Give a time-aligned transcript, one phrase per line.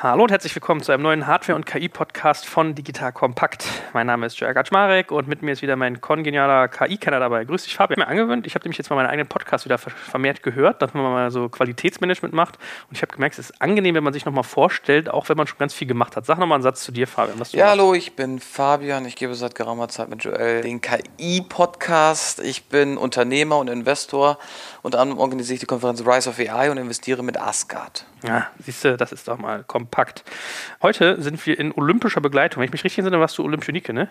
[0.00, 3.66] Hallo und herzlich willkommen zu einem neuen Hardware- und KI-Podcast von Digital Kompakt.
[3.94, 7.44] Mein Name ist Jörg Kaczmarek und mit mir ist wieder mein kongenialer KI-Kenner dabei.
[7.44, 7.98] Grüß dich, Fabian.
[7.98, 10.82] Ich habe mir angewöhnt, ich habe nämlich jetzt mal meinen eigenen Podcast wieder vermehrt gehört,
[10.82, 12.58] dass man mal so Qualitätsmanagement macht.
[12.88, 15.48] Und ich habe gemerkt, es ist angenehm, wenn man sich nochmal vorstellt, auch wenn man
[15.48, 16.26] schon ganz viel gemacht hat.
[16.26, 17.42] Sag nochmal einen Satz zu dir, Fabian.
[17.50, 19.04] ja, hallo, ich bin Fabian.
[19.04, 22.38] Ich gebe seit geraumer Zeit mit Joel den KI-Podcast.
[22.38, 24.38] Ich bin Unternehmer und Investor.
[24.82, 28.06] Unter anderem organisiere ich die Konferenz Rise of AI und investiere mit Asgard.
[28.24, 30.22] Ja, siehst du, das ist doch mal kompakt kompakt.
[30.82, 32.60] Heute sind wir in olympischer Begleitung.
[32.60, 34.08] Wenn ich mich richtig entsinne, warst du Olympionike, ne?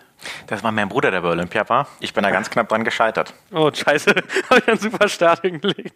[0.47, 1.87] Das war mein Bruder, der bei Olympia war.
[1.99, 3.33] Ich bin da ganz knapp dran gescheitert.
[3.51, 4.09] Oh, scheiße.
[4.49, 5.93] Habe ich einen super Start hingelegt.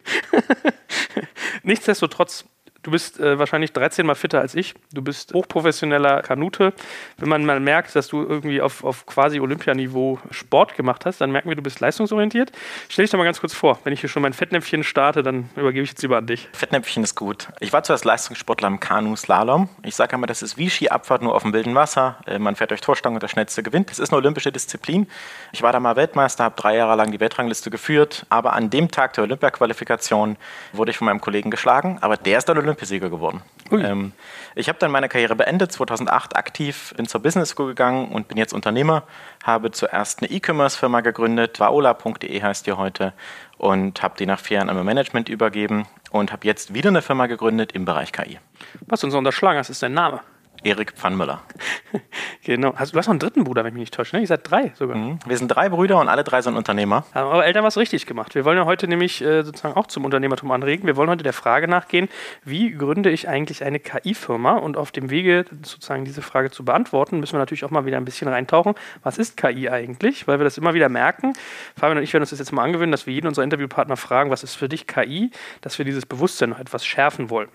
[1.63, 2.45] Nichtsdestotrotz
[2.83, 4.73] Du bist äh, wahrscheinlich 13 mal fitter als ich.
[4.91, 6.73] Du bist hochprofessioneller Kanute.
[7.17, 11.31] Wenn man mal merkt, dass du irgendwie auf, auf quasi Olympianiveau Sport gemacht hast, dann
[11.31, 12.51] merken wir, du bist leistungsorientiert.
[12.89, 13.77] Stell dich doch mal ganz kurz vor.
[13.83, 16.49] Wenn ich hier schon mein Fettnäpfchen starte, dann übergebe ich jetzt lieber an dich.
[16.53, 17.49] Fettnäpfchen ist gut.
[17.59, 19.69] Ich war zuerst Leistungssportler im Kanu-Slalom.
[19.83, 22.17] Ich sage immer, das ist wie Skiabfahrt, nur auf dem wilden Wasser.
[22.25, 23.91] Äh, man fährt durch Torstangen und der Schnellste gewinnt.
[23.91, 25.05] Es ist eine olympische Disziplin.
[25.51, 28.25] Ich war da mal Weltmeister, habe drei Jahre lang die Weltrangliste geführt.
[28.29, 30.37] Aber an dem Tag der Olympiaqualifikation
[30.73, 31.99] wurde ich von meinem Kollegen geschlagen.
[32.01, 33.41] Aber der ist dann Olympiasieger geworden.
[33.71, 34.13] Ähm,
[34.55, 38.37] ich habe dann meine Karriere beendet, 2008 aktiv, bin zur Business School gegangen und bin
[38.37, 39.03] jetzt Unternehmer.
[39.43, 43.13] Habe zuerst eine E-Commerce-Firma gegründet, vaola.de heißt die heute,
[43.57, 47.01] und habe die nach vier Jahren an mein Management übergeben und habe jetzt wieder eine
[47.01, 48.39] Firma gegründet im Bereich KI.
[48.87, 50.21] Was du uns unterschlagen hast, ist dein Name.
[50.63, 51.41] Erik Pfannmüller.
[52.43, 52.71] genau.
[52.71, 54.15] Also, du hast noch einen dritten Bruder, wenn ich mich nicht täusche.
[54.15, 54.21] Ne?
[54.21, 54.95] Ihr seid drei sogar.
[54.95, 55.19] Mhm.
[55.25, 57.05] Wir sind drei Brüder und alle drei sind Unternehmer.
[57.13, 58.35] Haben aber Eltern was richtig gemacht.
[58.35, 60.85] Wir wollen ja heute nämlich äh, sozusagen auch zum Unternehmertum anregen.
[60.85, 62.09] Wir wollen heute der Frage nachgehen,
[62.43, 64.53] wie gründe ich eigentlich eine KI-Firma?
[64.53, 67.97] Und auf dem Wege, sozusagen diese Frage zu beantworten, müssen wir natürlich auch mal wieder
[67.97, 68.75] ein bisschen reintauchen.
[69.01, 70.27] Was ist KI eigentlich?
[70.27, 71.33] Weil wir das immer wieder merken.
[71.75, 74.29] Fabian und ich werden uns das jetzt mal angewöhnen, dass wir jeden unserer Interviewpartner fragen,
[74.29, 75.31] was ist für dich KI?
[75.61, 77.49] Dass wir dieses Bewusstsein noch etwas schärfen wollen.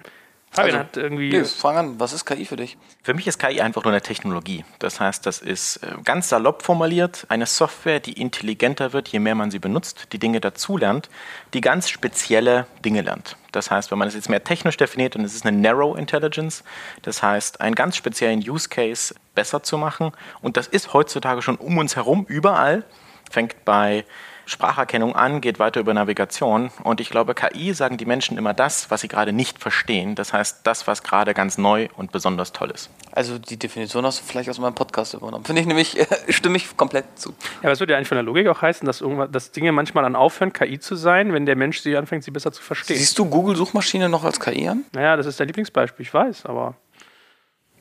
[0.50, 1.30] Fabian also, hat irgendwie.
[1.30, 2.78] Nee, fang an, was ist KI für dich?
[3.02, 4.64] Für mich ist KI einfach nur eine Technologie.
[4.78, 9.34] Das heißt, das ist äh, ganz salopp formuliert eine Software, die intelligenter wird, je mehr
[9.34, 11.10] man sie benutzt, die Dinge dazulernt,
[11.52, 13.36] die ganz spezielle Dinge lernt.
[13.52, 16.64] Das heißt, wenn man es jetzt mehr technisch definiert, dann ist es eine Narrow Intelligence.
[17.02, 20.12] Das heißt, einen ganz speziellen Use Case besser zu machen.
[20.40, 22.84] Und das ist heutzutage schon um uns herum überall.
[23.30, 24.04] Fängt bei
[24.48, 26.70] Spracherkennung an, geht weiter über Navigation.
[26.84, 30.14] Und ich glaube, KI sagen die Menschen immer das, was sie gerade nicht verstehen.
[30.14, 32.88] Das heißt, das, was gerade ganz neu und besonders toll ist.
[33.10, 35.44] Also die Definition hast du vielleicht aus meinem Podcast übernommen.
[35.44, 37.34] Finde ich nämlich, äh, stimme ich komplett zu.
[37.62, 39.02] Ja, was würde ja eigentlich von der Logik auch heißen, dass,
[39.32, 42.52] dass Dinge manchmal dann aufhören, KI zu sein, wenn der Mensch sie anfängt, sie besser
[42.52, 42.96] zu verstehen.
[42.96, 44.84] Siehst du Google-Suchmaschine noch als KI an?
[44.92, 46.76] Naja, das ist dein Lieblingsbeispiel, ich weiß, aber.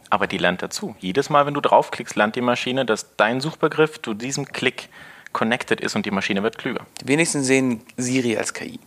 [0.10, 0.96] Aber die lernt dazu.
[1.00, 4.90] Jedes Mal, wenn du draufklickst, lernt die Maschine, dass dein Suchbegriff zu diesem Klick
[5.36, 6.86] connected ist und die Maschine wird klüger.
[7.02, 8.80] Die wenigsten sehen Siri als KI.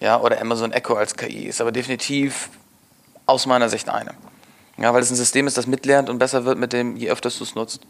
[0.00, 1.44] Ja, oder Amazon Echo als KI.
[1.44, 2.48] Ist aber definitiv
[3.26, 4.14] aus meiner Sicht eine.
[4.78, 7.28] Ja, weil es ein System ist, das mitlernt und besser wird mit dem, je öfter
[7.28, 7.82] du es nutzt.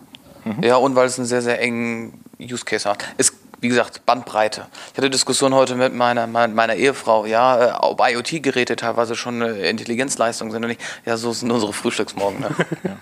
[0.44, 0.62] Mhm.
[0.64, 3.04] Ja, und weil es einen sehr, sehr engen Use Case hat.
[3.16, 4.66] Ist, wie gesagt, Bandbreite.
[4.72, 9.40] Ich hatte eine Diskussion heute mit meiner, meiner Ehefrau, ja, äh, ob IoT-Geräte teilweise schon
[9.40, 12.40] eine Intelligenzleistung sind und nicht, ja, so sind unsere Frühstücksmorgen.
[12.40, 12.50] Ne?
[12.82, 12.96] ja.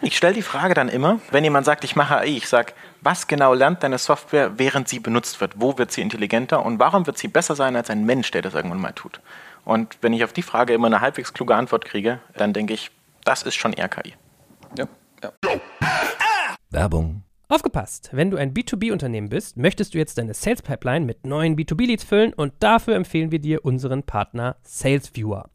[0.00, 2.72] Ich stelle die Frage dann immer, wenn jemand sagt, ich mache AI, ich sage,
[3.02, 5.54] was genau lernt deine Software, während sie benutzt wird?
[5.56, 8.54] Wo wird sie intelligenter und warum wird sie besser sein als ein Mensch, der das
[8.54, 9.20] irgendwann mal tut?
[9.64, 12.90] Und wenn ich auf die Frage immer eine halbwegs kluge Antwort kriege, dann denke ich,
[13.24, 14.14] das ist schon eher KI.
[14.76, 14.86] Ja,
[15.22, 15.32] ja.
[16.70, 17.22] Werbung.
[17.48, 18.10] Aufgepasst!
[18.12, 22.32] Wenn du ein B2B-Unternehmen bist, möchtest du jetzt deine Sales Pipeline mit neuen B2B-Leads füllen
[22.32, 25.50] und dafür empfehlen wir dir unseren Partner SalesViewer.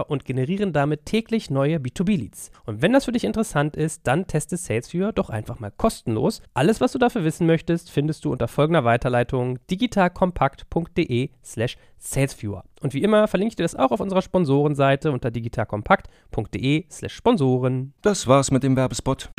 [0.00, 2.50] SalesViewer und generieren damit täglich neue B2B-Leads.
[2.64, 6.42] Und wenn das für dich interessant ist, dann teste SalesViewer doch einfach mal kostenlos.
[6.54, 12.64] Alles, was du dafür wissen möchtest, findest du unter folgender Weiterleitung digitalkompakt.de slash salesviewer.
[12.80, 17.92] Und wie immer verlinke ich dir das auch auf unserer Sponsorenseite unter digitalkompakt.de slash Sponsoren.
[18.02, 19.30] Das war's mit dem Werbespot.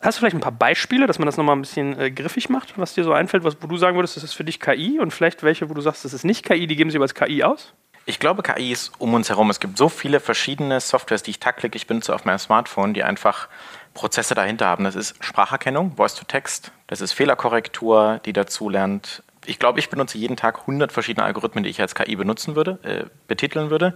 [0.00, 2.76] Hast du vielleicht ein paar Beispiele, dass man das nochmal ein bisschen äh, griffig macht,
[2.76, 5.12] was dir so einfällt, was, wo du sagen würdest, das ist für dich KI und
[5.12, 7.44] vielleicht welche, wo du sagst, das ist nicht KI, die geben sie aber als KI
[7.44, 7.72] aus?
[8.04, 9.48] Ich glaube, KI ist um uns herum.
[9.50, 13.48] Es gibt so viele verschiedene Softwares, die ich tagtäglich benutze auf meinem Smartphone, die einfach
[13.94, 14.84] Prozesse dahinter haben.
[14.84, 19.22] Das ist Spracherkennung, Voice-to-Text, das ist Fehlerkorrektur, die dazu lernt.
[19.44, 22.78] Ich glaube, ich benutze jeden Tag 100 verschiedene Algorithmen, die ich als KI benutzen würde,
[22.82, 23.94] äh, betiteln würde.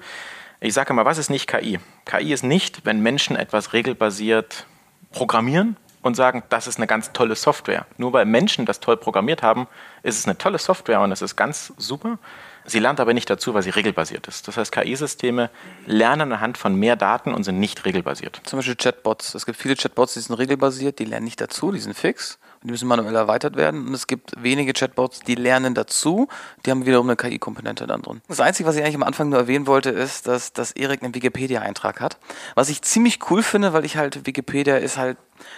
[0.61, 1.81] Ich sage mal, was ist nicht KI?
[2.05, 4.67] KI ist nicht, wenn Menschen etwas regelbasiert
[5.13, 7.87] programmieren und sagen, das ist eine ganz tolle Software.
[7.97, 9.67] Nur weil Menschen das toll programmiert haben,
[10.03, 12.19] ist es eine tolle Software und es ist ganz super.
[12.67, 14.49] Sie lernt aber nicht dazu, weil sie regelbasiert ist.
[14.49, 15.51] Das heißt, KI-Systeme
[15.87, 18.41] lernen anhand von mehr Daten und sind nicht regelbasiert.
[18.45, 19.35] Zum Beispiel Chatbots.
[19.35, 22.73] Es gibt viele Chatbots, die sind regelbasiert, die lernen nicht dazu, die sind fix die
[22.73, 23.87] müssen manuell erweitert werden.
[23.87, 26.29] Und es gibt wenige Chatbots, die lernen dazu.
[26.65, 28.21] Die haben wiederum eine KI-Komponente dann drin.
[28.29, 31.15] Das Einzige, was ich eigentlich am Anfang nur erwähnen wollte, ist, dass, dass Erik einen
[31.15, 32.19] Wikipedia-Eintrag hat.
[32.55, 35.17] Was ich ziemlich cool finde, weil ich halt, Wikipedia ist halt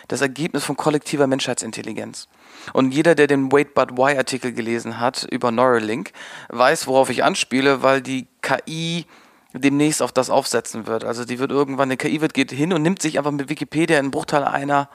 [0.08, 2.28] das Ergebnis von kollektiver Menschheitsintelligenz.
[2.72, 6.12] Und jeder, der den Wait But Why Artikel gelesen hat über Neuralink,
[6.48, 9.06] weiß, worauf ich anspiele, weil die KI
[9.52, 11.04] demnächst auf das aufsetzen wird.
[11.04, 13.98] Also die wird irgendwann, eine KI wird geht hin und nimmt sich einfach mit Wikipedia
[13.98, 14.88] einen Bruchteil einer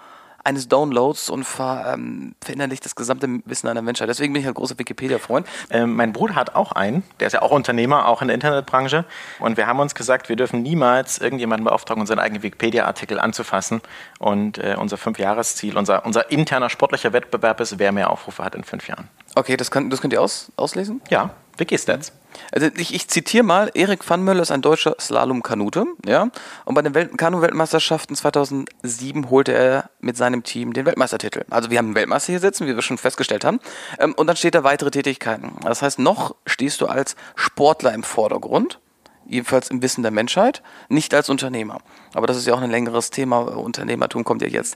[0.44, 4.10] eines Downloads und ver, ähm, verinnerlicht das gesamte Wissen einer Menschheit.
[4.10, 5.48] Deswegen bin ich ein großer Wikipedia-Freund.
[5.70, 9.06] Ähm, mein Bruder hat auch einen, der ist ja auch Unternehmer, auch in der Internetbranche.
[9.40, 13.82] Und wir haben uns gesagt, wir dürfen niemals irgendjemanden beauftragen, unseren eigenen Wikipedia-Artikel anzufassen.
[14.20, 18.64] Und äh, unser Fünfjahresziel, unser, unser interner sportlicher Wettbewerb ist, wer mehr Aufrufe hat in
[18.64, 19.08] fünf Jahren.
[19.36, 21.02] Okay, das, kann, das könnt ihr aus, auslesen?
[21.10, 22.14] Ja, Wikistats.
[22.52, 26.30] Also ich, ich zitiere mal, Erik van Möller ist ein deutscher Slalom-Kanute, ja,
[26.66, 31.46] und bei den Welt Kanu-Weltmeisterschaften 2007 holte er mit seinem Team den Weltmeistertitel.
[31.50, 33.60] Also wir haben einen Weltmeister hier sitzen, wie wir schon festgestellt haben,
[34.00, 35.54] ähm, und dann steht da weitere Tätigkeiten.
[35.64, 38.80] Das heißt, noch stehst du als Sportler im Vordergrund,
[39.26, 41.80] jedenfalls im Wissen der Menschheit, nicht als Unternehmer.
[42.14, 44.76] Aber das ist ja auch ein längeres Thema, Unternehmertum kommt ja jetzt.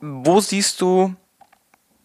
[0.00, 1.14] Wo siehst du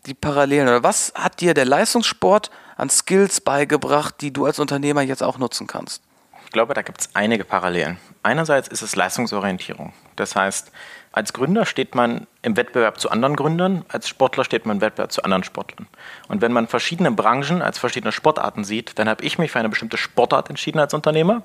[0.05, 5.01] die Parallelen oder was hat dir der Leistungssport an Skills beigebracht, die du als Unternehmer
[5.01, 6.01] jetzt auch nutzen kannst?
[6.45, 7.97] Ich glaube, da gibt es einige Parallelen.
[8.21, 9.93] Einerseits ist es Leistungsorientierung.
[10.15, 10.71] Das heißt,
[11.11, 15.11] als Gründer steht man im Wettbewerb zu anderen Gründern, als Sportler steht man im Wettbewerb
[15.11, 15.87] zu anderen Sportlern.
[16.27, 19.69] Und wenn man verschiedene Branchen als verschiedene Sportarten sieht, dann habe ich mich für eine
[19.69, 21.43] bestimmte Sportart entschieden als Unternehmer.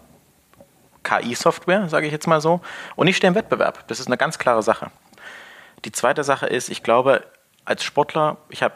[1.04, 2.60] KI-Software, sage ich jetzt mal so.
[2.96, 3.86] Und ich stehe im Wettbewerb.
[3.88, 4.90] Das ist eine ganz klare Sache.
[5.84, 7.24] Die zweite Sache ist, ich glaube,
[7.68, 8.74] als Sportler, ich habe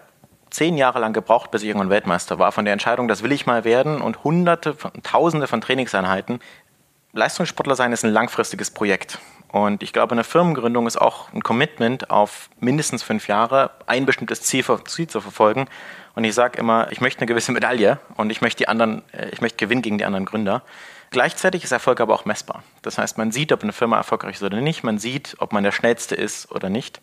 [0.50, 3.46] zehn Jahre lang gebraucht, bis ich irgendwann Weltmeister war, von der Entscheidung, das will ich
[3.46, 6.40] mal werden und hunderte, tausende von Trainingseinheiten.
[7.14, 9.18] Leistungssportler sein ist ein langfristiges Projekt.
[9.48, 14.42] Und ich glaube, eine Firmengründung ist auch ein Commitment auf mindestens fünf Jahre, ein bestimmtes
[14.42, 15.68] Ziel, Ziel zu verfolgen.
[16.14, 19.30] Und ich sage immer, ich möchte eine gewisse Medaille und ich möchte die anderen, äh,
[19.30, 20.62] ich möchte gewinnen gegen die anderen Gründer.
[21.10, 22.62] Gleichzeitig ist Erfolg aber auch messbar.
[22.80, 24.82] Das heißt, man sieht, ob eine Firma erfolgreich ist oder nicht.
[24.82, 27.02] Man sieht, ob man der Schnellste ist oder nicht.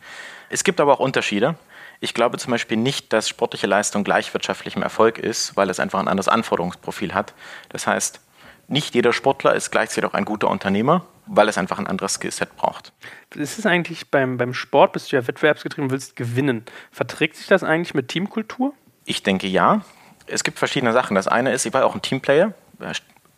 [0.50, 1.56] Es gibt aber auch Unterschiede.
[2.00, 6.00] Ich glaube zum Beispiel nicht, dass sportliche Leistung gleich wirtschaftlichem Erfolg ist, weil es einfach
[6.00, 7.34] ein anderes Anforderungsprofil hat.
[7.70, 8.22] Das heißt,
[8.68, 12.56] nicht jeder Sportler ist gleichzeitig auch ein guter Unternehmer, weil es einfach ein anderes Skillset
[12.56, 12.94] braucht.
[13.36, 16.64] Ist es eigentlich beim, beim Sport, bist du ja wettbewerbsgetrieben, willst gewinnen.
[16.92, 18.74] Verträgt sich das eigentlich mit Teamkultur?
[19.06, 19.82] Ich denke ja.
[20.28, 21.16] Es gibt verschiedene Sachen.
[21.16, 22.54] Das eine ist, ich war auch ein Teamplayer.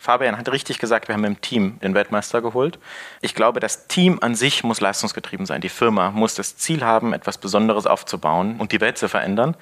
[0.01, 2.79] Fabian hat richtig gesagt, wir haben im Team den Weltmeister geholt.
[3.21, 5.61] Ich glaube, das Team an sich muss leistungsgetrieben sein.
[5.61, 9.55] Die Firma muss das Ziel haben, etwas Besonderes aufzubauen und die Welt zu verändern.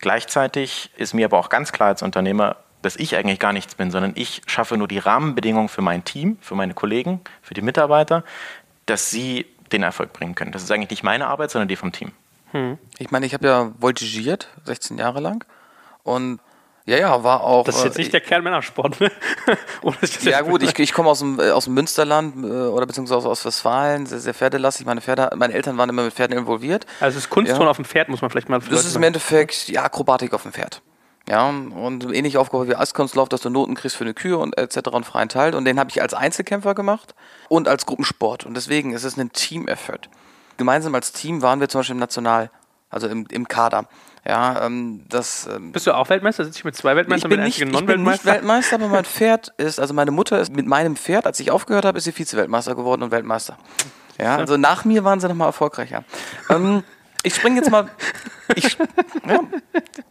[0.00, 3.90] Gleichzeitig ist mir aber auch ganz klar als Unternehmer, dass ich eigentlich gar nichts bin,
[3.90, 8.22] sondern ich schaffe nur die Rahmenbedingungen für mein Team, für meine Kollegen, für die Mitarbeiter,
[8.84, 10.52] dass sie den Erfolg bringen können.
[10.52, 12.12] Das ist eigentlich nicht meine Arbeit, sondern die vom Team.
[12.52, 12.76] Hm.
[12.98, 15.46] Ich meine, ich habe ja voltigiert, 16 Jahre lang.
[16.02, 16.38] Und
[16.86, 17.64] ja, ja, war auch.
[17.64, 19.10] Das ist jetzt nicht äh, der Kernmännersport, ne?
[20.22, 23.44] ja, gut, ich, ich komme aus dem, äh, aus dem Münsterland äh, oder beziehungsweise aus
[23.44, 24.86] Westfalen, sehr, sehr pferdelastig.
[24.86, 26.86] Meine, Pferde, meine Eltern waren immer mit Pferden involviert.
[27.00, 27.70] Also, es ist Kunstturnen ja.
[27.70, 30.52] auf dem Pferd, muss man vielleicht mal Das ist im Endeffekt ja, Akrobatik auf dem
[30.52, 30.80] Pferd.
[31.28, 34.90] Ja, und ähnlich aufgebaut wie Eiskunstlauf, dass du Noten kriegst für eine Kühe und etc.
[34.92, 35.56] und freien Teil.
[35.56, 37.16] Und den habe ich als Einzelkämpfer gemacht
[37.48, 38.46] und als Gruppensport.
[38.46, 40.08] Und deswegen ist es ein Team-Effort.
[40.56, 42.48] Gemeinsam als Team waren wir zum Beispiel im National,
[42.90, 43.88] also im, im Kader.
[44.26, 45.48] Ja, ähm, das.
[45.54, 46.44] Ähm, Bist du auch Weltmeister?
[46.44, 47.30] Sitze ich mit zwei Weltmeistern?
[47.30, 50.52] Ich bin, nicht, ich bin nicht Weltmeister, aber mein Pferd ist, also meine Mutter ist
[50.52, 53.56] mit meinem Pferd, als ich aufgehört habe, ist sie Vize-Weltmeister geworden und Weltmeister.
[54.18, 56.02] Ja, also nach mir waren sie nochmal erfolgreicher.
[56.50, 56.82] ähm,
[57.22, 57.88] ich springe jetzt mal.
[58.54, 58.78] Ich,
[59.28, 59.40] ja,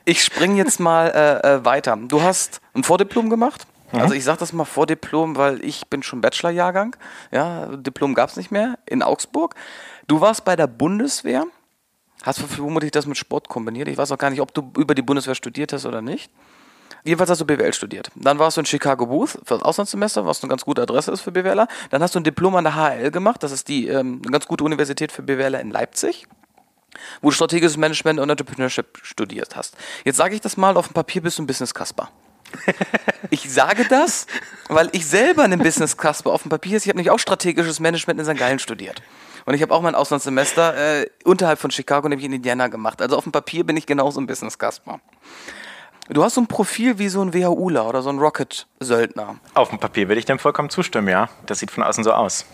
[0.03, 1.97] ich springe jetzt mal äh, äh, weiter.
[1.97, 3.65] Du hast ein Vordiplom gemacht.
[3.93, 4.01] Mhm.
[4.01, 6.97] Also ich sage das mal Vordiplom, weil ich bin schon Bachelorjahrgang.
[7.31, 9.55] Ja, Diplom gab es nicht mehr in Augsburg.
[10.09, 11.45] Du warst bei der Bundeswehr
[12.23, 13.87] Hast du vermutlich das mit Sport kombiniert?
[13.87, 16.31] Ich weiß auch gar nicht, ob du über die Bundeswehr studiert hast oder nicht.
[17.03, 18.09] Jedenfalls hast du BWL studiert.
[18.15, 21.21] Dann warst du in Chicago Booth für das Auslandssemester, was eine ganz gute Adresse ist
[21.21, 21.67] für BWLer.
[21.91, 24.47] Dann hast du ein Diplom an der HL gemacht, das ist die ähm, eine ganz
[24.47, 26.27] gute Universität für BWLer in Leipzig,
[27.21, 29.77] wo du strategisches Management und Entrepreneurship studiert hast.
[30.03, 32.09] Jetzt sage ich das mal, auf dem Papier bist du ein Business Kasper.
[33.29, 34.25] ich sage das,
[34.67, 36.85] weil ich selber ein Business Kasper auf dem Papier ist.
[36.85, 38.37] Ich habe nämlich auch strategisches Management in St.
[38.37, 39.03] Gallen studiert.
[39.45, 43.01] Und ich habe auch mein Auslandssemester äh, unterhalb von Chicago, nämlich in Indiana, gemacht.
[43.01, 44.99] Also auf dem Papier bin ich genauso ein Business Kasper.
[46.09, 49.37] Du hast so ein Profil wie so ein WHUler oder so ein Rocket-Söldner.
[49.55, 51.29] Auf dem Papier würde ich dem vollkommen zustimmen, ja.
[51.45, 52.45] Das sieht von außen so aus.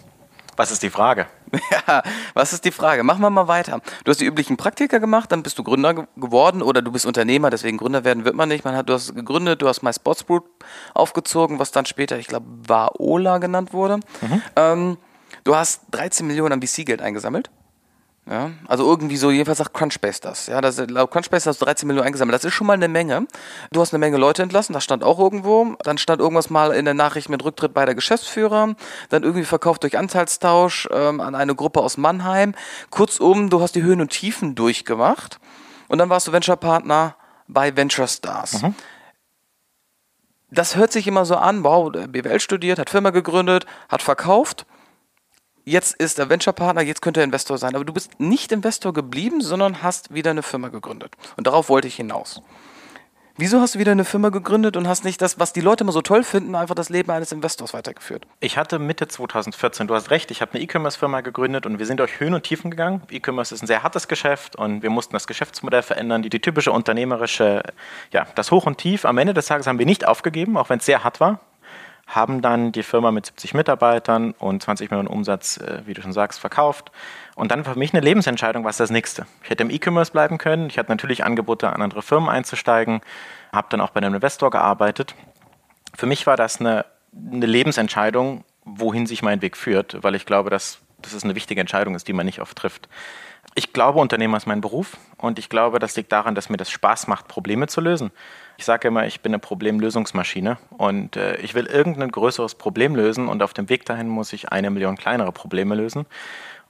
[0.55, 1.27] Was ist die Frage?
[1.87, 2.01] Ja,
[2.33, 3.03] was ist die Frage?
[3.03, 3.81] Machen wir mal weiter.
[4.05, 7.05] Du hast die üblichen Praktika gemacht, dann bist du Gründer ge geworden oder du bist
[7.05, 8.63] Unternehmer, deswegen Gründer werden wird man nicht.
[8.63, 10.45] Man hat, du hast gegründet, du hast My Sports Group
[10.93, 13.97] aufgezogen, was dann später, ich glaube, Vaola genannt wurde.
[14.21, 14.41] Mhm.
[14.55, 14.97] Ähm,
[15.43, 17.49] du hast 13 Millionen an VC-Geld eingesammelt.
[18.29, 20.45] Ja, also irgendwie so, jedenfalls sagt Crunchbase das.
[20.45, 22.35] Ja, das, laut Crunchbase hast du 13 Millionen eingesammelt.
[22.35, 23.25] Das ist schon mal eine Menge.
[23.71, 25.75] Du hast eine Menge Leute entlassen, das stand auch irgendwo.
[25.83, 28.75] Dann stand irgendwas mal in der Nachricht mit Rücktritt bei der Geschäftsführer.
[29.09, 32.53] Dann irgendwie verkauft durch Anteilstausch ähm, an eine Gruppe aus Mannheim.
[32.91, 35.39] Kurzum, du hast die Höhen und Tiefen durchgemacht.
[35.87, 37.15] Und dann warst du Venture-Partner
[37.47, 38.61] bei Venture Stars.
[38.61, 38.75] Mhm.
[40.51, 44.65] Das hört sich immer so an, wow, BWL studiert, hat Firma gegründet, hat verkauft
[45.65, 47.75] jetzt ist er Venture-Partner, jetzt könnte er Investor sein.
[47.75, 51.13] Aber du bist nicht Investor geblieben, sondern hast wieder eine Firma gegründet.
[51.37, 52.41] Und darauf wollte ich hinaus.
[53.37, 55.93] Wieso hast du wieder eine Firma gegründet und hast nicht das, was die Leute immer
[55.93, 58.27] so toll finden, einfach das Leben eines Investors weitergeführt?
[58.41, 62.01] Ich hatte Mitte 2014, du hast recht, ich habe eine E-Commerce-Firma gegründet und wir sind
[62.01, 63.01] durch Höhen und Tiefen gegangen.
[63.09, 66.71] E-Commerce ist ein sehr hartes Geschäft und wir mussten das Geschäftsmodell verändern, die, die typische
[66.73, 67.63] unternehmerische,
[68.11, 69.05] ja, das Hoch und Tief.
[69.05, 71.39] Am Ende des Tages haben wir nicht aufgegeben, auch wenn es sehr hart war
[72.11, 76.11] haben dann die Firma mit 70 Mitarbeitern und 20 Millionen Umsatz, äh, wie du schon
[76.11, 76.91] sagst, verkauft.
[77.35, 79.25] Und dann für mich eine Lebensentscheidung, was das nächste?
[79.43, 80.67] Ich hätte im E-Commerce bleiben können.
[80.67, 83.01] Ich hatte natürlich Angebote, an andere Firmen einzusteigen,
[83.53, 85.15] habe dann auch bei einem Investor gearbeitet.
[85.95, 86.85] Für mich war das eine,
[87.31, 91.95] eine Lebensentscheidung, wohin sich mein Weg führt, weil ich glaube, dass das eine wichtige Entscheidung
[91.95, 92.89] ist, die man nicht oft trifft.
[93.55, 96.69] Ich glaube, Unternehmer ist mein Beruf und ich glaube, das liegt daran, dass mir das
[96.69, 98.11] Spaß macht, Probleme zu lösen.
[98.61, 103.27] Ich sage immer, ich bin eine Problemlösungsmaschine und äh, ich will irgendein größeres Problem lösen
[103.27, 106.05] und auf dem Weg dahin muss ich eine Million kleinere Probleme lösen.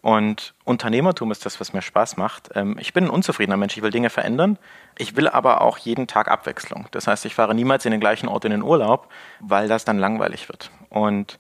[0.02, 2.50] Und Unternehmertum ist das, was mir Spaß macht.
[2.56, 4.58] Ähm, ich bin ein unzufriedener Mensch, ich will Dinge verändern.
[4.98, 6.88] Ich will aber auch jeden Tag Abwechslung.
[6.92, 9.10] Das heißt, ich fahre niemals in den gleichen Ort in den Urlaub,
[9.42, 10.72] weil das dann langweilig wird.
[10.90, 11.40] Und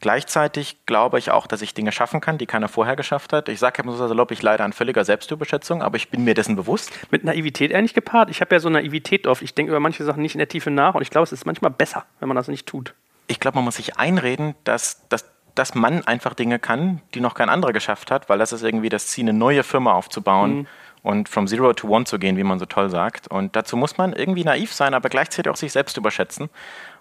[0.00, 3.50] Gleichzeitig glaube ich auch, dass ich Dinge schaffen kann, die keiner vorher geschafft hat.
[3.50, 6.56] Ich sage immer so salopp, ich leide an völliger Selbstüberschätzung, aber ich bin mir dessen
[6.56, 6.90] bewusst.
[7.10, 8.30] Mit Naivität eigentlich gepaart?
[8.30, 9.42] Ich habe ja so Naivität drauf.
[9.42, 11.44] Ich denke über manche Sachen nicht in der Tiefe nach und ich glaube, es ist
[11.44, 12.94] manchmal besser, wenn man das nicht tut.
[13.26, 17.34] Ich glaube, man muss sich einreden, dass, dass, dass man einfach Dinge kann, die noch
[17.34, 20.60] kein anderer geschafft hat, weil das ist irgendwie das Ziel, eine neue Firma aufzubauen.
[20.60, 20.66] Mhm
[21.02, 23.28] und from zero to one zu gehen, wie man so toll sagt.
[23.28, 26.50] Und dazu muss man irgendwie naiv sein, aber gleichzeitig auch sich selbst überschätzen.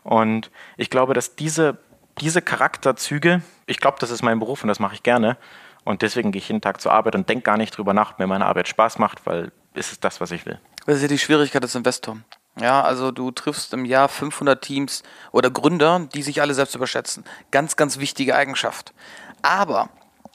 [0.04, 1.78] Und ich glaube, dass diese
[2.22, 5.38] diese Charakterzüge, ich glaube, das ist mein Beruf und das mache ich gerne.
[5.86, 8.20] Und deswegen gehe ich jeden Tag zur Arbeit und denke gar nicht drüber nach, ob
[8.20, 10.60] mir meine Arbeit Spaß macht, weil es ist das, was ich will.
[10.86, 12.18] Das ist ja die Schwierigkeit als Investor.
[12.60, 17.24] Ja, also du triffst im Jahr 500 Teams oder Gründer, die sich alle selbst überschätzen.
[17.52, 18.94] Ganz, ganz wichtige Eigenschaft.
[19.42, 19.90] Aber,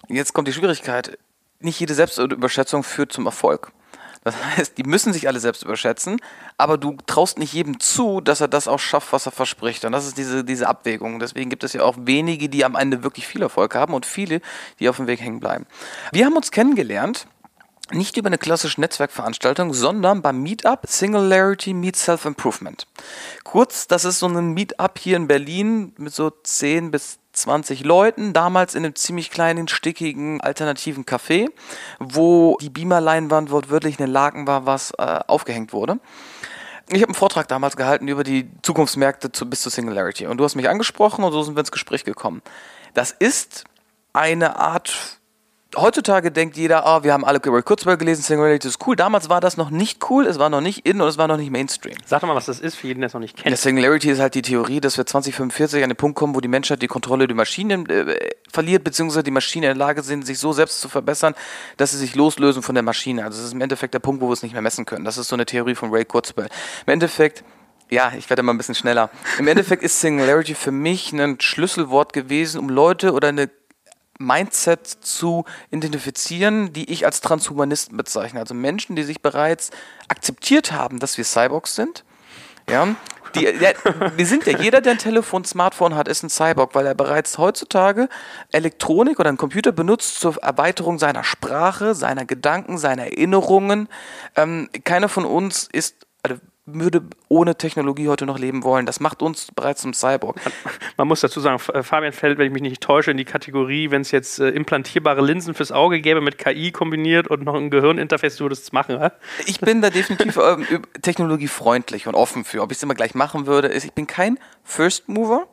[0.09, 1.19] jetzt kommt die Schwierigkeit,
[1.61, 3.73] nicht jede Selbstüberschätzung führt zum Erfolg.
[4.25, 6.21] Das heißt, die müssen sich alle selbst überschätzen,
[6.57, 9.85] aber du traust nicht jedem zu, dass er das auch schafft, was er verspricht.
[9.85, 11.19] Und das ist diese, diese Abwägung.
[11.19, 14.41] Deswegen gibt es ja auch wenige, die am Ende wirklich viel Erfolg haben und viele,
[14.81, 15.67] die auf dem Weg hängen bleiben.
[16.11, 17.27] Wir haben uns kennengelernt
[17.91, 22.87] nicht über eine klassische Netzwerkveranstaltung, sondern beim Meetup Singularity Meet Self-Improvement.
[23.45, 28.33] Kurz, das ist so ein Meetup hier in Berlin mit so 10 bis 20 Leuten,
[28.33, 31.49] damals in einem ziemlich kleinen, stickigen, alternativen Café,
[31.99, 35.99] wo die Beamer-Leinwand wortwörtlich eine Laken war, was äh, aufgehängt wurde.
[36.89, 40.45] Ich habe einen Vortrag damals gehalten über die Zukunftsmärkte zu, bis zur Singularity und du
[40.45, 42.43] hast mich angesprochen und so sind wir ins Gespräch gekommen.
[42.93, 43.65] Das ist
[44.13, 45.19] eine Art
[45.77, 48.97] heutzutage denkt jeder, oh, wir haben alle Ray Kurzweil gelesen, Singularity ist cool.
[48.97, 51.37] Damals war das noch nicht cool, es war noch nicht in und es war noch
[51.37, 51.97] nicht Mainstream.
[52.07, 53.51] Sag doch mal, was das ist für jeden, der es noch nicht kennt.
[53.51, 56.49] Ja, Singularity ist halt die Theorie, dass wir 2045 an den Punkt kommen, wo die
[56.49, 60.39] Menschheit die Kontrolle über Maschinen äh, verliert, beziehungsweise die Maschinen in der Lage sind, sich
[60.39, 61.35] so selbst zu verbessern,
[61.77, 63.25] dass sie sich loslösen von der Maschine.
[63.25, 65.05] Also das ist im Endeffekt der Punkt, wo wir es nicht mehr messen können.
[65.05, 66.49] Das ist so eine Theorie von Ray Kurzweil.
[66.87, 67.45] Im Endeffekt
[67.91, 69.11] ja, ich werde mal ein bisschen schneller.
[69.39, 73.51] Im Endeffekt ist Singularity für mich ein Schlüsselwort gewesen, um Leute oder eine
[74.19, 78.41] Mindset zu identifizieren, die ich als Transhumanisten bezeichne.
[78.41, 79.71] Also Menschen, die sich bereits
[80.09, 82.05] akzeptiert haben, dass wir Cyborgs sind.
[82.69, 82.97] Ja,
[83.35, 83.71] die, ja,
[84.17, 87.37] wir sind ja, jeder, der ein Telefon, Smartphone hat, ist ein Cyborg, weil er bereits
[87.37, 88.09] heutzutage
[88.53, 93.89] Elektronik oder einen Computer benutzt zur Erweiterung seiner Sprache, seiner Gedanken, seiner Erinnerungen.
[94.37, 98.87] Ähm, keiner von uns ist, also würde ohne Technologie heute noch leben wollen.
[98.87, 100.41] Das macht uns bereits zum Cyborg.
[100.97, 103.91] Man muss dazu sagen, äh, Fabian fällt, wenn ich mich nicht täusche, in die Kategorie,
[103.91, 107.71] wenn es jetzt äh, implantierbare Linsen fürs Auge gäbe mit KI kombiniert und noch ein
[107.71, 109.13] Gehirninterface, du würdest es machen, ja?
[109.47, 110.57] Ich bin da definitiv äh,
[111.03, 112.63] technologiefreundlich und offen für.
[112.63, 115.47] Ob ich es immer gleich machen würde, ist, ich bin kein First Mover.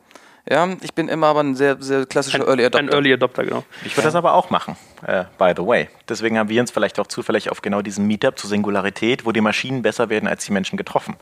[0.48, 2.78] Ja, ich bin immer aber ein sehr, sehr klassischer ein, Early Adopter.
[2.78, 3.64] Ein Early Adopter, genau.
[3.84, 4.08] Ich würde ja.
[4.08, 5.88] das aber auch machen, uh, by the way.
[6.08, 9.40] Deswegen haben wir uns vielleicht auch zufällig auf genau diesen Meetup zur Singularität, wo die
[9.40, 11.16] Maschinen besser werden als die Menschen getroffen.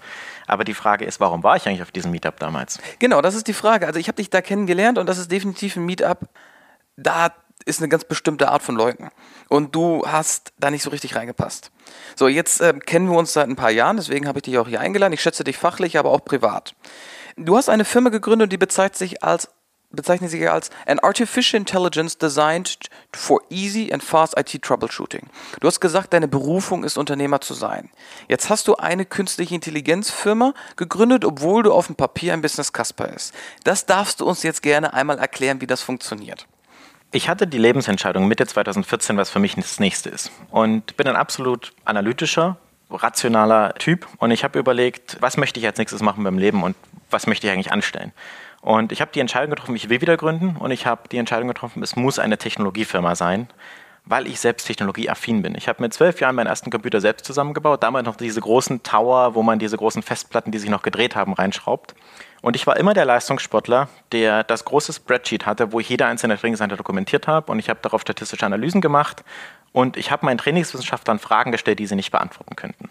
[0.47, 2.79] Aber die Frage ist, warum war ich eigentlich auf diesem Meetup damals?
[2.99, 3.87] Genau, das ist die Frage.
[3.87, 6.21] Also ich habe dich da kennengelernt und das ist definitiv ein Meetup,
[6.97, 7.35] da
[7.67, 9.11] ist eine ganz bestimmte Art von Leuten.
[9.49, 11.71] Und du hast da nicht so richtig reingepasst.
[12.17, 14.67] So, jetzt äh, kennen wir uns seit ein paar Jahren, deswegen habe ich dich auch
[14.67, 15.13] hier eingeladen.
[15.13, 16.75] Ich schätze dich fachlich, aber auch privat.
[17.37, 19.49] Du hast eine Firma gegründet, die bezeichnet sich als
[19.93, 22.79] bezeichnet sich als an Artificial Intelligence designed
[23.13, 25.29] for easy and fast IT Troubleshooting.
[25.61, 27.91] Du hast gesagt, deine Berufung ist Unternehmer zu sein.
[28.29, 33.09] Jetzt hast du eine künstliche Intelligenzfirma gegründet, obwohl du auf dem Papier ein Business Casper
[33.09, 33.35] ist.
[33.65, 36.47] Das darfst du uns jetzt gerne einmal erklären, wie das funktioniert.
[37.13, 40.31] Ich hatte die Lebensentscheidung Mitte 2014, was für mich das nächste ist.
[40.53, 42.59] Und bin ein absolut analytischer,
[42.89, 44.07] rationaler Typ.
[44.19, 46.77] Und ich habe überlegt, was möchte ich als nächstes machen beim Leben und
[47.11, 48.13] was möchte ich eigentlich anstellen.
[48.61, 50.57] Und ich habe die Entscheidung getroffen, ich will wieder gründen.
[50.57, 53.49] Und ich habe die Entscheidung getroffen, es muss eine Technologiefirma sein,
[54.05, 55.55] weil ich selbst technologieaffin bin.
[55.55, 57.83] Ich habe mit zwölf Jahren meinen ersten Computer selbst zusammengebaut.
[57.83, 61.33] Damals noch diese großen Tower, wo man diese großen Festplatten, die sich noch gedreht haben,
[61.33, 61.95] reinschraubt.
[62.43, 66.39] Und ich war immer der Leistungssportler, der das große Spreadsheet hatte, wo ich jede einzelne
[66.39, 67.53] Trainingseinheit dokumentiert habe.
[67.53, 69.25] Und ich habe darauf statistische Analysen gemacht.
[69.73, 72.91] Und ich habe meinen Trainingswissenschaftlern Fragen gestellt, die sie nicht beantworten könnten.